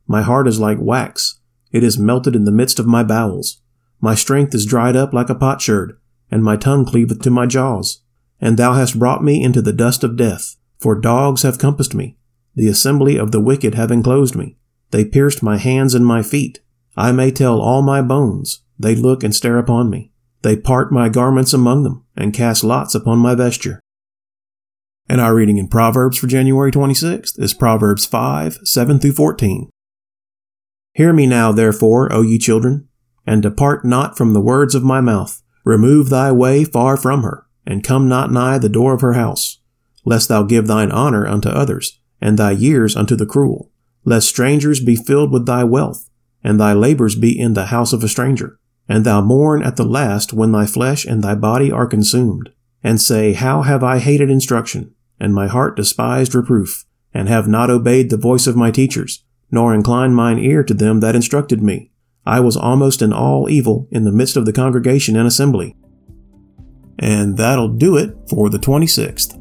My 0.06 0.22
heart 0.22 0.46
is 0.46 0.60
like 0.60 0.78
wax, 0.80 1.40
it 1.72 1.82
is 1.82 1.98
melted 1.98 2.36
in 2.36 2.44
the 2.44 2.52
midst 2.52 2.78
of 2.78 2.86
my 2.86 3.02
bowels. 3.02 3.60
My 4.00 4.14
strength 4.14 4.54
is 4.54 4.66
dried 4.66 4.94
up 4.94 5.12
like 5.12 5.28
a 5.28 5.34
potsherd, 5.34 5.98
and 6.30 6.44
my 6.44 6.56
tongue 6.56 6.84
cleaveth 6.84 7.22
to 7.22 7.30
my 7.30 7.46
jaws. 7.46 8.02
And 8.40 8.56
thou 8.56 8.74
hast 8.74 8.98
brought 8.98 9.24
me 9.24 9.42
into 9.42 9.62
the 9.62 9.72
dust 9.72 10.04
of 10.04 10.16
death, 10.16 10.56
for 10.78 10.94
dogs 10.94 11.42
have 11.42 11.58
compassed 11.58 11.94
me. 11.94 12.16
The 12.54 12.68
assembly 12.68 13.18
of 13.18 13.32
the 13.32 13.40
wicked 13.40 13.74
have 13.74 13.90
enclosed 13.90 14.34
me. 14.34 14.56
They 14.90 15.04
pierced 15.04 15.42
my 15.42 15.58
hands 15.58 15.94
and 15.94 16.06
my 16.06 16.22
feet. 16.22 16.60
I 16.96 17.12
may 17.12 17.30
tell 17.30 17.60
all 17.60 17.82
my 17.82 18.02
bones. 18.02 18.62
They 18.78 18.94
look 18.94 19.22
and 19.22 19.34
stare 19.34 19.58
upon 19.58 19.90
me. 19.90 20.12
They 20.42 20.56
part 20.56 20.92
my 20.92 21.08
garments 21.08 21.52
among 21.52 21.82
them, 21.82 22.04
and 22.16 22.32
cast 22.32 22.62
lots 22.62 22.94
upon 22.94 23.18
my 23.18 23.34
vesture. 23.34 23.80
And 25.08 25.20
our 25.20 25.34
reading 25.34 25.58
in 25.58 25.68
Proverbs 25.68 26.18
for 26.18 26.26
January 26.26 26.70
26th 26.70 27.38
is 27.40 27.54
Proverbs 27.54 28.06
5, 28.06 28.58
7 28.64 28.98
through 28.98 29.12
14. 29.12 29.70
Hear 30.94 31.12
me 31.12 31.26
now, 31.26 31.52
therefore, 31.52 32.12
O 32.12 32.22
ye 32.22 32.38
children, 32.38 32.88
and 33.26 33.42
depart 33.42 33.84
not 33.84 34.16
from 34.16 34.32
the 34.32 34.40
words 34.40 34.74
of 34.74 34.82
my 34.82 35.00
mouth. 35.00 35.42
Remove 35.64 36.08
thy 36.08 36.32
way 36.32 36.64
far 36.64 36.96
from 36.96 37.22
her, 37.22 37.46
and 37.66 37.84
come 37.84 38.08
not 38.08 38.30
nigh 38.30 38.58
the 38.58 38.68
door 38.68 38.94
of 38.94 39.00
her 39.00 39.14
house, 39.14 39.60
lest 40.06 40.28
thou 40.30 40.42
give 40.42 40.66
thine 40.66 40.90
honor 40.90 41.26
unto 41.26 41.50
others, 41.50 42.00
and 42.20 42.38
thy 42.38 42.52
years 42.52 42.96
unto 42.96 43.14
the 43.14 43.26
cruel, 43.26 43.70
lest 44.04 44.26
strangers 44.26 44.82
be 44.82 44.96
filled 44.96 45.30
with 45.30 45.44
thy 45.44 45.64
wealth, 45.64 46.08
and 46.42 46.58
thy 46.58 46.72
labors 46.72 47.16
be 47.16 47.38
in 47.38 47.52
the 47.52 47.66
house 47.66 47.92
of 47.92 48.02
a 48.02 48.08
stranger, 48.08 48.58
and 48.88 49.04
thou 49.04 49.20
mourn 49.20 49.62
at 49.62 49.76
the 49.76 49.84
last 49.84 50.32
when 50.32 50.52
thy 50.52 50.64
flesh 50.64 51.04
and 51.04 51.22
thy 51.22 51.34
body 51.34 51.70
are 51.70 51.86
consumed, 51.86 52.50
and 52.82 53.02
say, 53.02 53.34
How 53.34 53.62
have 53.62 53.82
I 53.82 53.98
hated 53.98 54.30
instruction, 54.30 54.94
and 55.18 55.34
my 55.34 55.48
heart 55.48 55.76
despised 55.76 56.34
reproof, 56.34 56.84
and 57.12 57.28
have 57.28 57.48
not 57.48 57.68
obeyed 57.68 58.10
the 58.10 58.16
voice 58.16 58.46
of 58.46 58.56
my 58.56 58.70
teachers, 58.70 59.24
nor 59.50 59.74
inclined 59.74 60.14
mine 60.14 60.38
ear 60.38 60.62
to 60.62 60.74
them 60.74 61.00
that 61.00 61.16
instructed 61.16 61.62
me. 61.62 61.90
I 62.24 62.40
was 62.40 62.56
almost 62.56 63.02
in 63.02 63.12
all 63.12 63.48
evil 63.48 63.88
in 63.90 64.04
the 64.04 64.12
midst 64.12 64.36
of 64.36 64.46
the 64.46 64.52
congregation 64.52 65.16
and 65.16 65.26
assembly. 65.26 65.76
And 66.98 67.36
that'll 67.36 67.68
do 67.68 67.96
it 67.96 68.16
for 68.28 68.50
the 68.50 68.58
26th. 68.58 69.35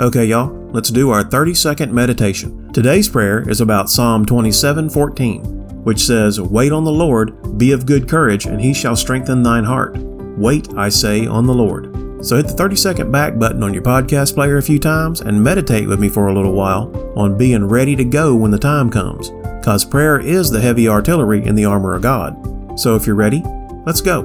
Okay, 0.00 0.24
y'all, 0.24 0.50
let's 0.72 0.88
do 0.88 1.10
our 1.10 1.22
30 1.22 1.52
second 1.52 1.92
meditation. 1.92 2.72
Today's 2.72 3.10
prayer 3.10 3.46
is 3.46 3.60
about 3.60 3.90
Psalm 3.90 4.24
27:14, 4.24 5.84
which 5.84 6.00
says, 6.00 6.40
Wait 6.40 6.72
on 6.72 6.84
the 6.84 6.90
Lord, 6.90 7.58
be 7.58 7.72
of 7.72 7.84
good 7.84 8.08
courage, 8.08 8.46
and 8.46 8.58
he 8.58 8.72
shall 8.72 8.96
strengthen 8.96 9.42
thine 9.42 9.64
heart. 9.64 9.98
Wait, 10.38 10.72
I 10.78 10.88
say, 10.88 11.26
on 11.26 11.46
the 11.46 11.52
Lord. 11.52 11.94
So 12.24 12.36
hit 12.36 12.46
the 12.46 12.54
30 12.54 12.74
second 12.74 13.12
back 13.12 13.38
button 13.38 13.62
on 13.62 13.74
your 13.74 13.82
podcast 13.82 14.34
player 14.34 14.56
a 14.56 14.62
few 14.62 14.78
times 14.78 15.20
and 15.20 15.44
meditate 15.44 15.86
with 15.86 16.00
me 16.00 16.08
for 16.08 16.28
a 16.28 16.34
little 16.34 16.54
while 16.54 16.90
on 17.14 17.36
being 17.36 17.68
ready 17.68 17.94
to 17.96 18.04
go 18.04 18.34
when 18.34 18.50
the 18.50 18.58
time 18.58 18.88
comes, 18.88 19.28
because 19.60 19.84
prayer 19.84 20.18
is 20.18 20.50
the 20.50 20.60
heavy 20.60 20.88
artillery 20.88 21.44
in 21.44 21.54
the 21.54 21.66
armor 21.66 21.94
of 21.94 22.02
God. 22.02 22.80
So 22.80 22.96
if 22.96 23.06
you're 23.06 23.14
ready, 23.14 23.42
let's 23.84 24.00
go. 24.00 24.22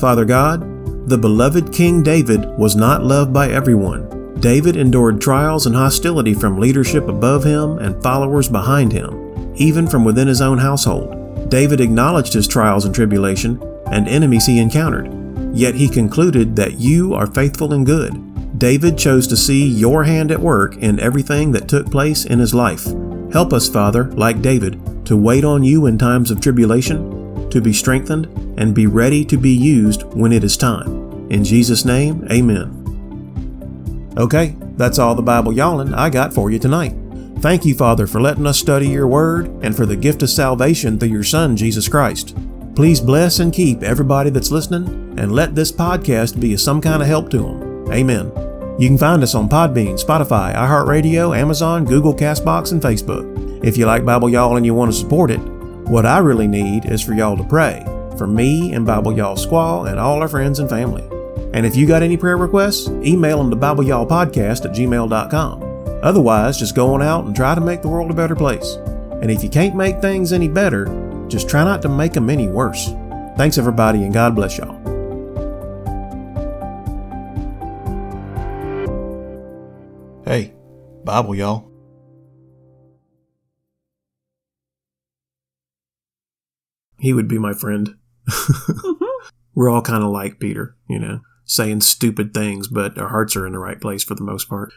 Father 0.00 0.24
God, 0.24 1.08
the 1.08 1.18
beloved 1.18 1.72
King 1.72 2.02
David 2.02 2.46
was 2.58 2.74
not 2.74 3.04
loved 3.04 3.32
by 3.32 3.50
everyone. 3.50 4.10
David 4.40 4.76
endured 4.76 5.20
trials 5.20 5.66
and 5.66 5.74
hostility 5.74 6.34
from 6.34 6.58
leadership 6.58 7.08
above 7.08 7.44
him 7.44 7.78
and 7.78 8.02
followers 8.02 8.48
behind 8.48 8.92
him, 8.92 9.54
even 9.56 9.86
from 9.86 10.04
within 10.04 10.28
his 10.28 10.40
own 10.40 10.58
household. 10.58 11.50
David 11.50 11.80
acknowledged 11.80 12.32
his 12.32 12.48
trials 12.48 12.84
and 12.84 12.94
tribulation 12.94 13.62
and 13.90 14.08
enemies 14.08 14.46
he 14.46 14.58
encountered, 14.58 15.10
yet 15.54 15.74
he 15.74 15.88
concluded 15.88 16.56
that 16.56 16.80
you 16.80 17.14
are 17.14 17.26
faithful 17.26 17.72
and 17.72 17.86
good. 17.86 18.58
David 18.58 18.96
chose 18.96 19.26
to 19.28 19.36
see 19.36 19.66
your 19.66 20.04
hand 20.04 20.30
at 20.30 20.40
work 20.40 20.76
in 20.76 21.00
everything 21.00 21.52
that 21.52 21.68
took 21.68 21.90
place 21.90 22.24
in 22.24 22.38
his 22.38 22.54
life. 22.54 22.84
Help 23.32 23.52
us, 23.52 23.68
Father, 23.68 24.04
like 24.12 24.42
David, 24.42 24.80
to 25.06 25.16
wait 25.16 25.44
on 25.44 25.64
you 25.64 25.86
in 25.86 25.98
times 25.98 26.30
of 26.30 26.40
tribulation, 26.40 27.50
to 27.50 27.60
be 27.60 27.72
strengthened, 27.72 28.26
and 28.58 28.74
be 28.74 28.86
ready 28.86 29.24
to 29.24 29.36
be 29.36 29.50
used 29.50 30.02
when 30.14 30.32
it 30.32 30.44
is 30.44 30.56
time. 30.56 31.30
In 31.30 31.44
Jesus' 31.44 31.84
name, 31.84 32.26
amen. 32.30 32.83
Okay, 34.16 34.56
that's 34.76 34.98
all 34.98 35.14
the 35.14 35.22
Bible 35.22 35.52
yawling 35.52 35.92
I 35.92 36.08
got 36.08 36.32
for 36.32 36.50
you 36.50 36.58
tonight. 36.58 36.94
Thank 37.38 37.64
you, 37.64 37.74
Father, 37.74 38.06
for 38.06 38.20
letting 38.20 38.46
us 38.46 38.58
study 38.58 38.88
your 38.88 39.08
word 39.08 39.48
and 39.62 39.76
for 39.76 39.86
the 39.86 39.96
gift 39.96 40.22
of 40.22 40.30
salvation 40.30 40.98
through 40.98 41.08
your 41.08 41.24
Son, 41.24 41.56
Jesus 41.56 41.88
Christ. 41.88 42.36
Please 42.76 43.00
bless 43.00 43.40
and 43.40 43.52
keep 43.52 43.82
everybody 43.82 44.30
that's 44.30 44.50
listening 44.50 45.18
and 45.18 45.32
let 45.32 45.54
this 45.54 45.72
podcast 45.72 46.40
be 46.40 46.56
some 46.56 46.80
kind 46.80 47.02
of 47.02 47.08
help 47.08 47.28
to 47.30 47.38
them. 47.38 47.92
Amen. 47.92 48.32
You 48.78 48.88
can 48.88 48.98
find 48.98 49.22
us 49.22 49.34
on 49.34 49.48
Podbean, 49.48 50.02
Spotify, 50.02 50.54
iHeartRadio, 50.54 51.36
Amazon, 51.36 51.84
Google 51.84 52.14
Castbox, 52.14 52.72
and 52.72 52.82
Facebook. 52.82 53.64
If 53.64 53.76
you 53.76 53.86
like 53.86 54.04
Bible 54.04 54.28
Y'all 54.28 54.56
and 54.56 54.66
you 54.66 54.74
want 54.74 54.92
to 54.92 54.98
support 54.98 55.30
it, 55.30 55.40
what 55.88 56.06
I 56.06 56.18
really 56.18 56.48
need 56.48 56.86
is 56.86 57.02
for 57.02 57.14
y'all 57.14 57.36
to 57.36 57.44
pray 57.44 57.84
for 58.16 58.26
me 58.26 58.72
and 58.72 58.86
Bible 58.86 59.16
Y'all 59.16 59.36
Squaw 59.36 59.88
and 59.88 59.98
all 59.98 60.20
our 60.20 60.28
friends 60.28 60.58
and 60.58 60.68
family. 60.68 61.08
And 61.54 61.64
if 61.64 61.76
you 61.76 61.86
got 61.86 62.02
any 62.02 62.16
prayer 62.16 62.36
requests, 62.36 62.88
email 62.88 63.38
them 63.38 63.48
to 63.48 63.56
BibleYallPodcast 63.56 64.64
at 64.64 64.72
gmail.com. 64.72 66.00
Otherwise, 66.02 66.58
just 66.58 66.74
go 66.74 66.92
on 66.94 67.00
out 67.00 67.26
and 67.26 67.36
try 67.36 67.54
to 67.54 67.60
make 67.60 67.80
the 67.80 67.88
world 67.88 68.10
a 68.10 68.14
better 68.14 68.34
place. 68.34 68.74
And 69.22 69.30
if 69.30 69.44
you 69.44 69.48
can't 69.48 69.76
make 69.76 70.00
things 70.00 70.32
any 70.32 70.48
better, 70.48 70.86
just 71.28 71.48
try 71.48 71.62
not 71.62 71.80
to 71.82 71.88
make 71.88 72.12
them 72.12 72.28
any 72.28 72.48
worse. 72.48 72.88
Thanks, 73.36 73.56
everybody, 73.56 74.02
and 74.02 74.12
God 74.12 74.34
bless 74.34 74.58
y'all. 74.58 74.74
Hey, 80.24 80.54
Bible, 81.04 81.36
y'all. 81.36 81.70
He 86.98 87.12
would 87.12 87.28
be 87.28 87.38
my 87.38 87.54
friend. 87.54 87.94
Mm-hmm. 88.34 89.04
We're 89.56 89.70
all 89.70 89.82
kind 89.82 90.02
of 90.02 90.10
like 90.10 90.40
Peter, 90.40 90.74
you 90.88 90.98
know 90.98 91.20
saying 91.44 91.82
stupid 91.82 92.32
things, 92.32 92.68
but 92.68 92.96
our 92.98 93.08
hearts 93.08 93.36
are 93.36 93.46
in 93.46 93.52
the 93.52 93.58
right 93.58 93.80
place 93.80 94.02
for 94.02 94.14
the 94.14 94.22
most 94.22 94.48
part. 94.48 94.72